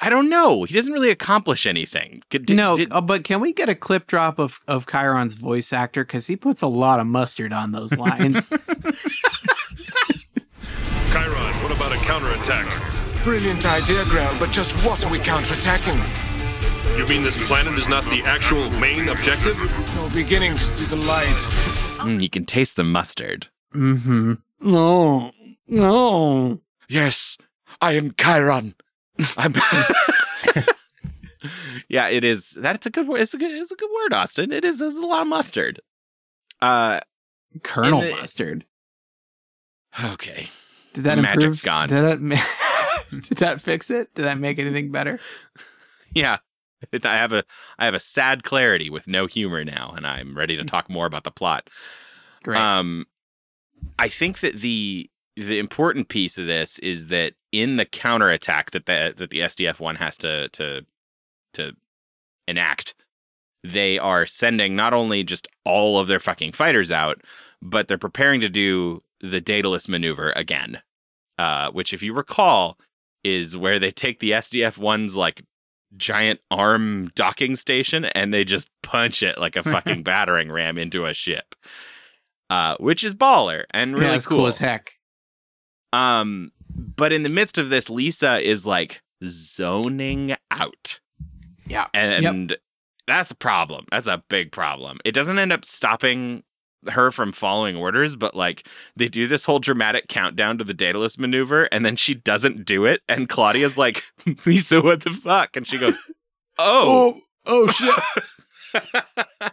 [0.00, 2.22] I don't know he doesn't really accomplish anything.
[2.30, 5.72] Did- no, did- uh, but can we get a clip drop of of Khyron's voice
[5.72, 6.04] actor?
[6.04, 8.50] Because he puts a lot of mustard on those lines.
[11.12, 12.66] Khyron, what about a counterattack?
[13.22, 15.98] Brilliant idea, Grel, but just what are we counterattacking?
[16.96, 19.58] You mean this planet is not the actual main objective?
[19.94, 21.26] You're beginning to see the light.
[21.98, 24.34] Mm, you can taste the mustard mm-hmm.
[24.60, 25.32] No,
[25.68, 26.60] no.
[26.88, 27.36] Yes,
[27.82, 28.74] I am Khyron.
[29.36, 29.54] I'm.
[31.88, 32.52] yeah, it is.
[32.52, 33.20] That's a good word.
[33.20, 33.50] It's a good.
[33.50, 34.50] It's a good word, Austin.
[34.50, 34.80] It is.
[34.80, 35.80] It's a lot of mustard.
[36.62, 37.00] Uh,
[37.62, 38.64] Colonel the- mustard.
[40.02, 40.48] Okay.
[40.92, 41.62] Did that Magic's improve?
[41.62, 41.88] gone.
[41.88, 44.14] Did that, did that fix it?
[44.14, 45.18] Did that make anything better?
[46.14, 46.38] Yeah.
[47.04, 47.44] I have a.
[47.78, 51.06] I have a sad clarity with no humor now, and I'm ready to talk more
[51.06, 51.70] about the plot.
[52.42, 52.58] Great.
[52.60, 53.06] Um,
[53.98, 58.86] I think that the the important piece of this is that in the counterattack that
[58.86, 60.84] the that the SDF one has to to
[61.54, 61.72] to
[62.46, 62.94] enact,
[63.64, 67.22] they are sending not only just all of their fucking fighters out,
[67.62, 70.82] but they're preparing to do the Daedalus maneuver again,
[71.38, 72.76] uh, which, if you recall,
[73.24, 75.44] is where they take the SDF one's like
[75.96, 81.06] giant arm docking station and they just punch it like a fucking battering ram into
[81.06, 81.54] a ship,
[82.50, 84.46] uh, which is baller and really yeah, it's cool.
[84.46, 84.92] as heck.
[85.92, 90.98] um, but in the midst of this, Lisa is like zoning out.
[91.66, 91.86] Yeah.
[91.94, 92.56] And
[93.06, 93.86] that's a problem.
[93.90, 94.98] That's a big problem.
[95.04, 96.42] It doesn't end up stopping
[96.88, 98.66] her from following orders, but like
[98.96, 102.84] they do this whole dramatic countdown to the Daedalus maneuver, and then she doesn't do
[102.84, 103.00] it.
[103.08, 104.02] And Claudia's like,
[104.46, 105.56] Lisa, what the fuck?
[105.56, 105.96] And she goes,
[106.58, 107.20] oh.
[107.46, 109.52] oh, oh, shit.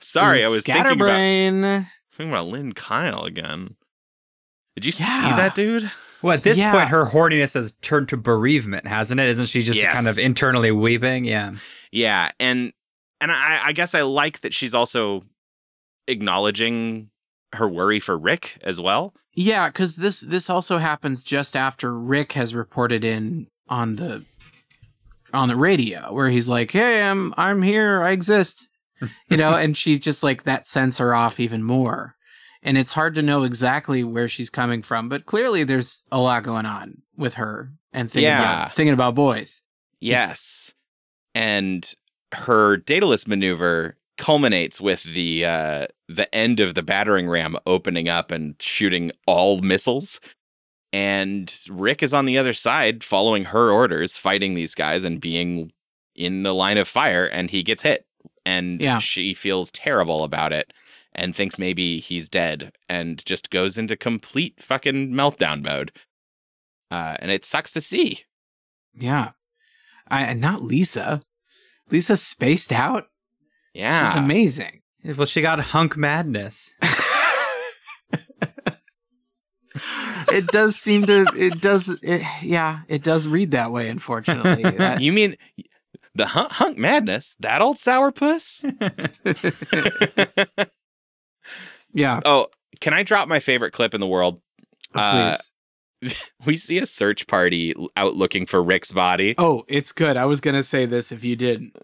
[0.00, 1.86] sorry, I was thinking about, Scatterbrain.
[2.16, 3.76] thinking about Lynn Kyle again.
[4.74, 5.90] Did you see that, dude?
[6.22, 6.72] Well, at this Yeah.
[6.72, 9.28] point, her horniness has turned to bereavement, hasn't it?
[9.28, 9.94] Isn't she just Yes.
[9.94, 11.24] kind of internally weeping?
[11.24, 11.52] Yeah.
[11.92, 12.72] Yeah, and
[13.20, 15.22] and I, I guess I like that she's also
[16.08, 17.10] acknowledging
[17.54, 19.14] her worry for Rick as well.
[19.34, 24.24] Yeah, because this this also happens just after Rick has reported in on the
[25.34, 28.68] on the radio where he's like, "Hey, I'm I'm here, I exist,"
[29.28, 32.14] you know, and she just like that sends her off even more.
[32.62, 36.42] And it's hard to know exactly where she's coming from, but clearly there's a lot
[36.42, 38.62] going on with her and thinking Yeah.
[38.64, 39.62] about thinking about boys.
[40.00, 40.72] Yes,
[41.34, 41.94] and
[42.32, 48.30] her Daedalus maneuver culminates with the uh, the end of the battering ram opening up
[48.30, 50.20] and shooting all missiles.
[50.92, 55.72] And Rick is on the other side, following her orders, fighting these guys and being
[56.14, 57.26] in the line of fire.
[57.26, 58.06] And he gets hit,
[58.46, 58.98] and Yeah.
[59.00, 60.72] she feels terrible about it
[61.14, 65.90] and thinks maybe he's dead, and just goes into complete fucking meltdown mode.
[66.90, 68.24] Uh, and it sucks to see.
[68.94, 69.32] Yeah,
[70.08, 71.22] I and not Lisa.
[71.90, 73.08] Lisa's spaced out.
[73.76, 74.80] Yeah, She's amazing.
[75.04, 76.74] Well, she got hunk madness.
[80.32, 85.02] it does seem to it does it, yeah it does read that way unfortunately That-
[85.02, 85.36] you mean
[86.14, 87.36] the hunk, hunk madness?
[87.40, 88.64] That old sourpuss?
[91.92, 92.46] yeah oh,
[92.80, 94.40] can I drop my favorite clip in the world?
[94.94, 95.52] Uh, please
[96.46, 99.34] we see a search party out looking for Rick's body.
[99.36, 101.76] oh it's good i was gonna say this if you didn't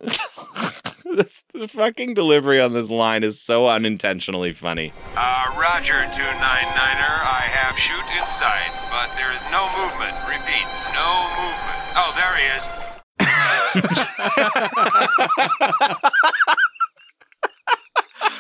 [1.16, 4.92] this, the fucking delivery on this line is so unintentionally funny.
[5.16, 7.22] Uh, Roger, 299er.
[7.24, 10.16] I have shoot in sight, but there is no movement.
[10.26, 11.78] Repeat, no movement.
[11.96, 12.68] Oh, there he is.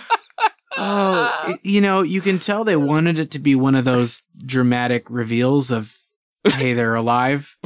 [0.76, 4.22] Oh, it- you know, you can tell they wanted it to be one of those
[4.44, 5.96] dramatic reveals of,
[6.44, 7.56] hey, they're alive,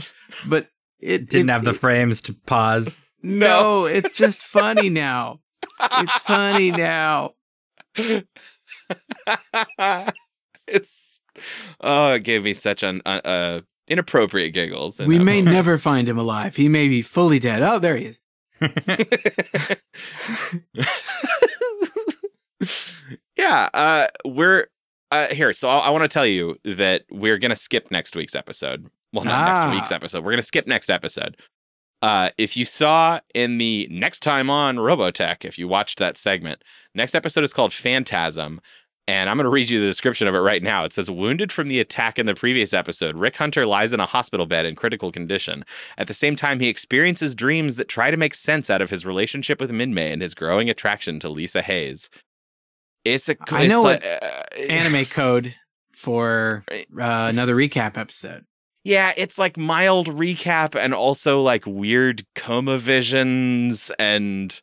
[0.46, 0.68] but
[1.00, 3.00] it Didn't it- have the it- frames to pause.
[3.22, 5.40] No, it's just funny now.
[5.80, 7.34] It's funny now.
[10.66, 11.20] it's
[11.80, 15.00] oh, it gave me such an uh, uh, inappropriate giggles.
[15.00, 15.54] in We may moment.
[15.56, 16.56] never find him alive.
[16.56, 17.62] He may be fully dead.
[17.62, 18.22] Oh, there he is.
[23.36, 24.66] yeah, uh, we're
[25.10, 25.52] uh, here.
[25.52, 28.86] So I, I want to tell you that we're gonna skip next week's episode.
[29.12, 29.66] Well, not Ah.
[29.66, 30.24] next week's episode.
[30.24, 31.36] We're gonna skip next episode.
[32.02, 36.62] Uh, if you saw in the next time on Robotech, if you watched that segment,
[36.94, 38.60] next episode is called Phantasm.
[39.08, 40.84] And I'm going to read you the description of it right now.
[40.84, 44.06] It says, Wounded from the attack in the previous episode, Rick Hunter lies in a
[44.06, 45.64] hospital bed in critical condition.
[45.96, 49.06] At the same time, he experiences dreams that try to make sense out of his
[49.06, 52.10] relationship with Minmay and his growing attraction to Lisa Hayes.
[53.04, 53.36] It's a.
[53.48, 55.54] I know like- what uh, anime code
[55.92, 56.76] for uh,
[57.30, 58.44] another recap episode.
[58.86, 64.60] Yeah, it's like mild recap and also like weird coma visions and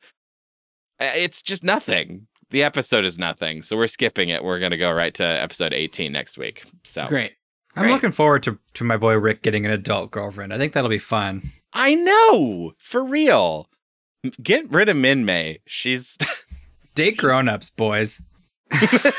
[1.02, 2.28] uh, it's just nothing.
[2.50, 3.64] The episode is nothing.
[3.64, 4.42] So we're skipping it.
[4.42, 6.64] We're going to go right to episode 18 next week.
[6.86, 7.34] So Great.
[7.76, 10.54] I'm looking forward to, to my boy Rick getting an adult girlfriend.
[10.54, 11.42] I think that'll be fun.
[11.74, 13.68] I know, for real.
[14.42, 15.60] Get rid of Minmay.
[15.66, 16.18] She's
[16.96, 18.22] Date grown-ups, boys.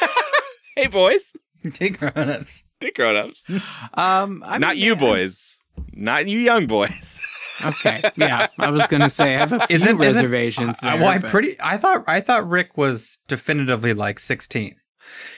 [0.76, 1.32] Hey boys.
[1.78, 2.64] Date grown-ups.
[2.80, 3.44] Date grown-ups.
[3.94, 5.56] Um, I Not mean, you boys.
[5.92, 7.18] Not you young boys.
[7.64, 10.80] Okay, yeah, I was gonna say I have a few Isn't- isn't- reservations.
[10.82, 11.54] Uh, there, well, I'm pretty.
[11.62, 14.74] I thought I thought Rick was definitively like 16.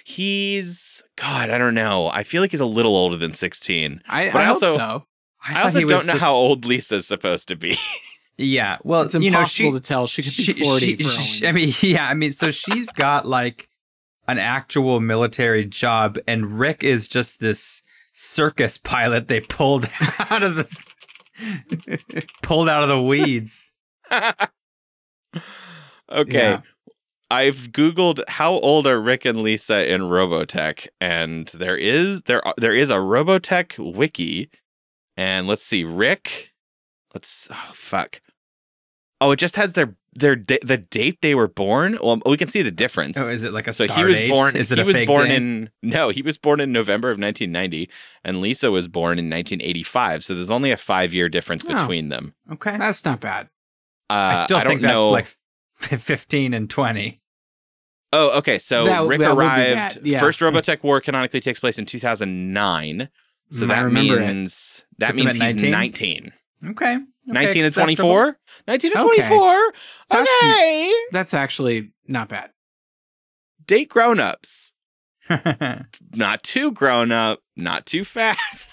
[0.02, 2.08] He's God, I don't know.
[2.08, 4.00] I feel like he's a little older than 16.
[4.08, 5.06] I, But I I also- so.
[5.44, 7.76] I, I, also don't know just- how old Lisa's supposed to be.
[8.38, 10.06] Yeah, well, It's you know, impossible she, to tell.
[10.06, 12.90] She could be she, 40 she- for she- I mean, yeah, I mean, so she's
[12.92, 13.68] got like
[14.28, 19.88] an actual military job, and Rick is just this circus pilot they pulled
[20.30, 20.86] out of this,
[22.42, 23.72] pulled out of the weeds.
[24.10, 24.32] okay.
[26.32, 26.60] Yeah.
[27.28, 32.72] I've googled how old are Rick and Lisa in Robotech and there is there there
[32.72, 34.48] is a Robotech wiki
[35.16, 36.52] and let's see Rick
[37.16, 38.20] let's oh fuck.
[39.22, 41.98] Oh, it just has their their da- the date they were born.
[42.02, 43.18] Well, we can see the difference.
[43.18, 44.28] Oh, is it like a so he was date?
[44.30, 45.36] born Is it he was born day?
[45.36, 47.90] in no, he was born in November of 1990
[48.24, 50.24] and Lisa was born in 1985.
[50.24, 51.74] So there's only a 5-year difference Oh.
[51.74, 52.34] between them.
[52.52, 53.48] Okay, That's not bad.
[54.08, 55.08] Uh, I still don't think that's know.
[55.10, 55.26] like
[55.76, 57.20] 15 and 20.
[58.12, 58.58] Oh, okay.
[58.58, 59.74] So That- Rick that be arrived.
[59.96, 60.20] bad, yeah.
[60.20, 63.08] First Robotech War canonically takes place in 2009.
[63.50, 64.26] So Mm, I that remember it.
[64.34, 65.70] means that Puts means he's 19?
[65.70, 66.32] 19.
[66.64, 68.38] Okay, okay 19 to 24?
[68.66, 69.04] 19 to Okay.
[69.28, 69.72] 24?
[70.10, 70.92] That's- Okay.
[71.12, 72.50] That's actually not bad.
[73.66, 74.72] Date grown-ups.
[76.14, 78.68] Not too grown up, not too fast.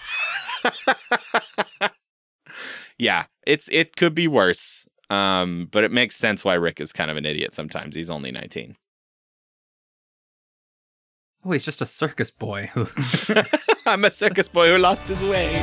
[3.00, 4.86] yeah, it's it could be worse.
[5.10, 7.96] Um, but it makes sense why Rick is kind of an idiot sometimes.
[7.96, 8.76] He's only 19.
[11.46, 12.70] oh, he's just a circus boy.
[13.88, 15.60] I'm a circus boy who lost his way.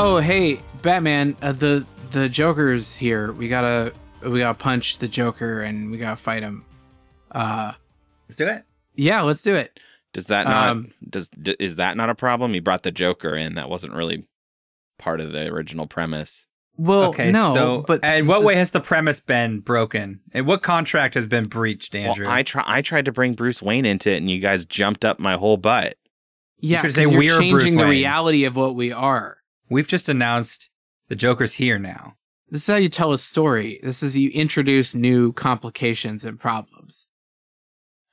[0.00, 3.32] Oh, hey, Batman, uh, the the Joker's here.
[3.32, 3.92] We gotta
[4.24, 6.64] we gotta punch the Joker and we gotta fight him.
[7.32, 7.72] Uh,
[8.28, 8.64] Let's do it.
[8.94, 9.80] yeah, let's do it.
[10.12, 12.54] Does that not Um, does d- is that not a problem?
[12.54, 13.54] He brought the Joker in.
[13.56, 14.24] That wasn't really
[14.98, 16.46] part of the original premise.
[16.76, 20.20] Well, okay, no, so but and this what way has the premise been broken?
[20.32, 22.26] And what contract has been breached, Andrew?
[22.26, 25.04] Well, I try I tried to bring Bruce Wayne into it, and you guys jumped
[25.04, 25.96] up my whole butt.
[26.60, 29.37] yeah, should 'cause say you're we're changing the reality of what we are.
[29.70, 30.70] We've just announced
[31.08, 32.14] the Joker's here now.
[32.50, 33.78] This is how you tell a story.
[33.82, 37.08] This is you introduce new complications and problems.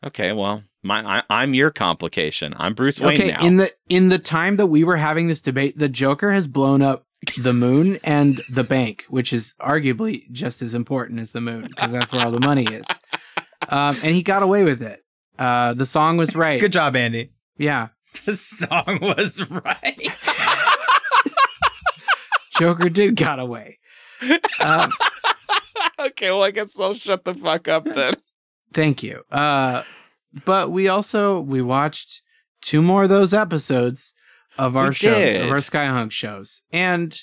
[0.06, 2.54] Okay, well, my I, I'm your complication.
[2.58, 3.46] I'm Bruce Wayne okay, now.
[3.46, 6.82] in the in the time that we were having this debate, the Joker has blown
[6.82, 7.06] up
[7.42, 11.94] the moon and the bank, which is arguably just as important as the moon because
[11.94, 12.86] that's where all the money is.
[13.70, 15.04] Um, and he got away with it.
[15.40, 16.60] Uh, the song was right.
[16.60, 17.32] Good job, Andy.
[17.58, 17.88] Yeah,
[18.26, 20.10] The song was right.
[22.60, 23.80] Joker did got away.
[24.60, 24.92] Um,
[26.00, 28.14] okay, well, I guess I'll shut the fuck up then.
[28.74, 29.24] Thank you.
[29.32, 29.84] Uh,
[30.46, 32.22] but we also we watched
[32.62, 34.14] two more of those episodes
[34.58, 35.42] of our We shows, did.
[35.46, 36.62] of our Skyhunk shows.
[36.72, 37.18] And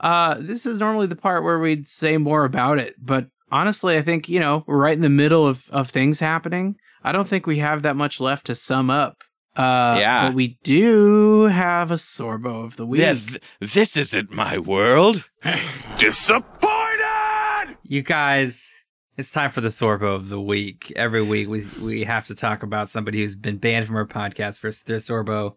[0.00, 2.94] uh, this is normally the part where we'd say more about it.
[2.98, 6.76] But honestly, I think, you know, we're right in the middle of, of things happening.
[7.04, 9.22] I don't think we have that much left to sum up.
[9.56, 10.26] Uh, Yeah.
[10.28, 13.00] But we do have a Sorbo of the week.
[13.02, 15.24] Yeah, th- this isn't my world.
[15.98, 17.76] Disappointed!
[17.84, 18.72] You guys,
[19.16, 20.92] it's time for the Sorbo of the week.
[20.96, 24.60] Every week we we have to talk about somebody who's been banned from our podcast
[24.60, 25.56] for their Sorbo,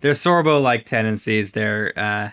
[0.00, 2.30] their Sorbo like tendencies, their uh,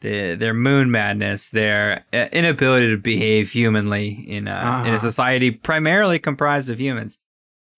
[0.00, 4.98] their their moon madness, their uh, inability to behave humanly in uh, in a Uh-huh.
[4.98, 7.18] society primarily comprised of humans.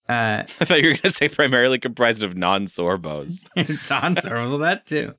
[0.08, 3.44] Uh, I thought you were going to say primarily comprised of non-sorbos.
[3.90, 5.14] non-Sorbo, well, that too.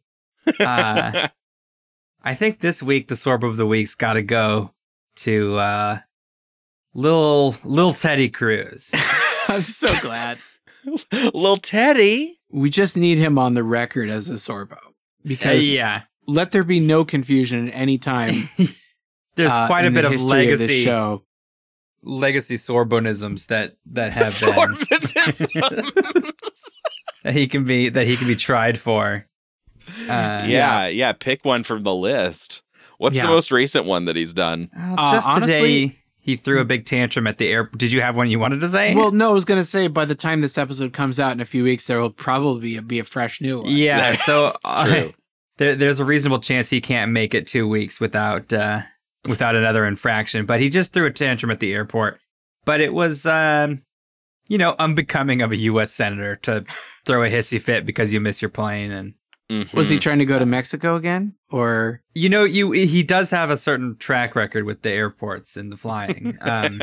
[0.59, 1.27] Uh,
[2.23, 4.73] I think this week the Sorbo of the week's got to go
[5.17, 5.99] to uh,
[6.93, 8.91] little little Teddy Cruz.
[9.47, 10.37] I'm so glad.
[11.11, 12.39] Little Teddy.
[12.51, 14.77] We just need him on the record as a Sorbo.
[15.23, 16.01] Because Uh, yeah.
[16.27, 18.35] let there be no confusion at any time.
[19.35, 21.23] There's uh, quite a in bit the of history this legacy show.
[22.07, 26.31] Legacy Sorbonisms that that have been
[27.23, 29.25] that he can be that he can be tried for.
[30.09, 32.61] Uh, yeah, yeah, Pick one from the list.
[32.97, 33.23] What's Yeah.
[33.23, 34.69] the most recent one that he's done?
[34.77, 37.69] Uh, just today he threw a big tantrum at the air.
[37.77, 38.93] Did you have one you wanted to say?
[38.95, 41.39] Well, no, I was going to say by the time this episode comes out in
[41.39, 43.71] a few weeks, there will probably be a, be a fresh new one.
[43.73, 44.15] yeah.
[44.15, 45.13] So uh, true.
[45.57, 48.81] there, there's a reasonable chance he can't make it two weeks without uh,
[49.27, 50.45] without another infraction.
[50.45, 52.19] But he just threw a tantrum at the airport.
[52.65, 53.81] But it was, um,
[54.47, 55.91] you know, unbecoming of a U.S.
[55.91, 56.65] senator to
[57.05, 59.13] throw a hissy fit because you miss your plane and.
[59.73, 61.33] Was he trying to go to Mexico again?
[61.51, 65.71] Or You know, you he does have a certain track record with the airports and
[65.71, 66.37] the flying.
[66.41, 66.81] Um,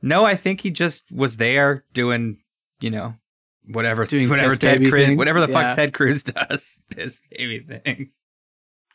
[0.00, 2.36] no, I think he just was there doing,
[2.80, 3.14] you know,
[3.66, 5.18] whatever, Doing whatever Ted Cruz, things?
[5.18, 5.60] whatever the Yeah.
[5.70, 8.20] fuck Ted Cruz does, piss baby things.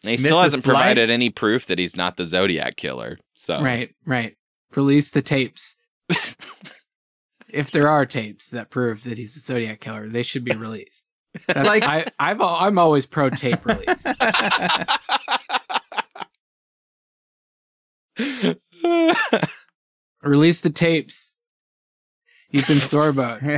[0.03, 0.73] And he still hasn't flight?
[0.75, 3.19] provided any proof that he's not the Zodiac killer.
[3.35, 4.35] So Right, right.
[4.75, 5.75] Release the tapes.
[7.49, 11.11] if there are tapes that prove that he's a Zodiac killer, they should be released.
[11.47, 14.05] That's, Like- I, I've, I'm always pro tape release.
[20.23, 21.37] Release the tapes.
[22.49, 23.41] You've been sore about.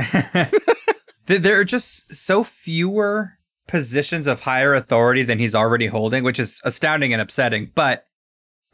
[1.26, 6.60] There are just so fewer positions of higher authority than he's already holding, which is
[6.64, 7.70] astounding and upsetting.
[7.74, 8.06] But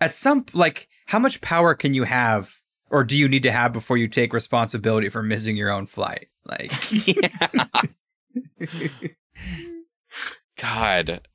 [0.00, 2.56] at some like, how much power can you have,
[2.90, 6.26] or do you need to have before you take responsibility for missing your own flight?
[6.46, 6.72] Like,
[10.58, 11.26] God.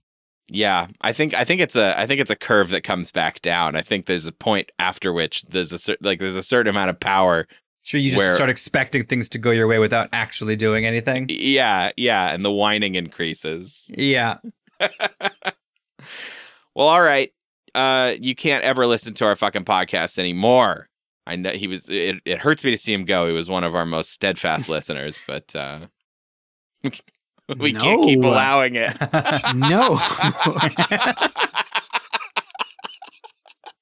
[0.48, 3.42] Yeah, I think I think it's a I think it's a curve that comes back
[3.42, 3.76] down.
[3.76, 7.00] I think there's a point after which there's a like there's a certain amount of
[7.00, 7.48] power.
[7.86, 11.28] Sure, you just where- start expecting things to go your way without actually doing anything.
[11.30, 13.90] Yeah, yeah, and the whining increases.
[13.90, 14.40] Yeah.
[16.76, 17.32] Well, all right.
[17.74, 20.90] Uh, you can't ever listen to our fucking podcast anymore.
[21.26, 21.90] I know he was.
[21.90, 23.28] It, it hurts me to see him go.
[23.28, 25.88] He was one of our most steadfast listeners, but uh,
[27.58, 28.94] we can't keep allowing it.
[29.56, 29.98] no.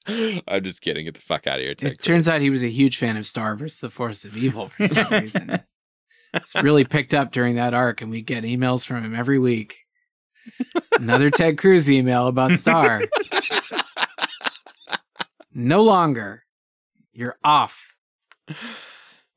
[0.48, 1.06] I'm just kidding.
[1.06, 1.94] Get the fuck out of here, Ted.
[1.94, 3.80] It turns out he was a huge fan of Star vs.
[3.80, 5.60] the Force of Evil for some reason.
[6.34, 9.78] It's really picked up during that arc, and we get emails from him every week.
[11.00, 13.04] Another Ted Cruz email about Star.
[15.54, 16.44] no longer.
[17.14, 17.96] You're off.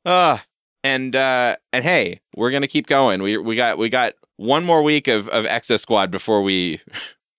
[0.03, 0.39] Uh
[0.83, 3.21] and uh and hey, we're gonna keep going.
[3.21, 6.81] We we got we got one more week of of Exo Squad before we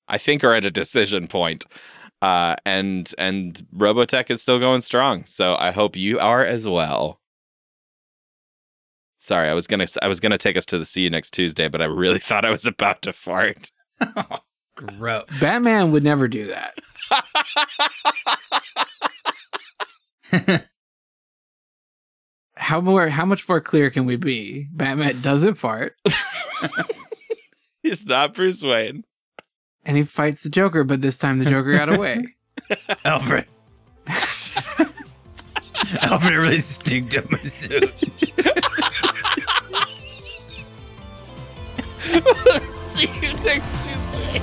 [0.08, 1.66] I think are at a decision point.
[2.20, 5.24] Uh and and Robotech is still going strong.
[5.26, 7.20] So I hope you are as well.
[9.18, 11.68] Sorry, I was gonna I was gonna take us to the see you next Tuesday,
[11.68, 13.70] but I really thought I was about to fart.
[14.76, 15.40] Gross.
[15.40, 16.74] Batman would never do that.
[22.56, 23.08] how more?
[23.08, 24.68] How much more clear can we be?
[24.72, 25.94] Batman doesn't fart,
[27.82, 29.04] He's not Bruce Wayne.
[29.88, 32.36] And he fights the Joker, but this time the Joker got away.
[33.04, 33.46] Alfred.
[36.02, 37.90] Alfred really stinked up my suit.
[42.94, 44.42] see you next Tuesday.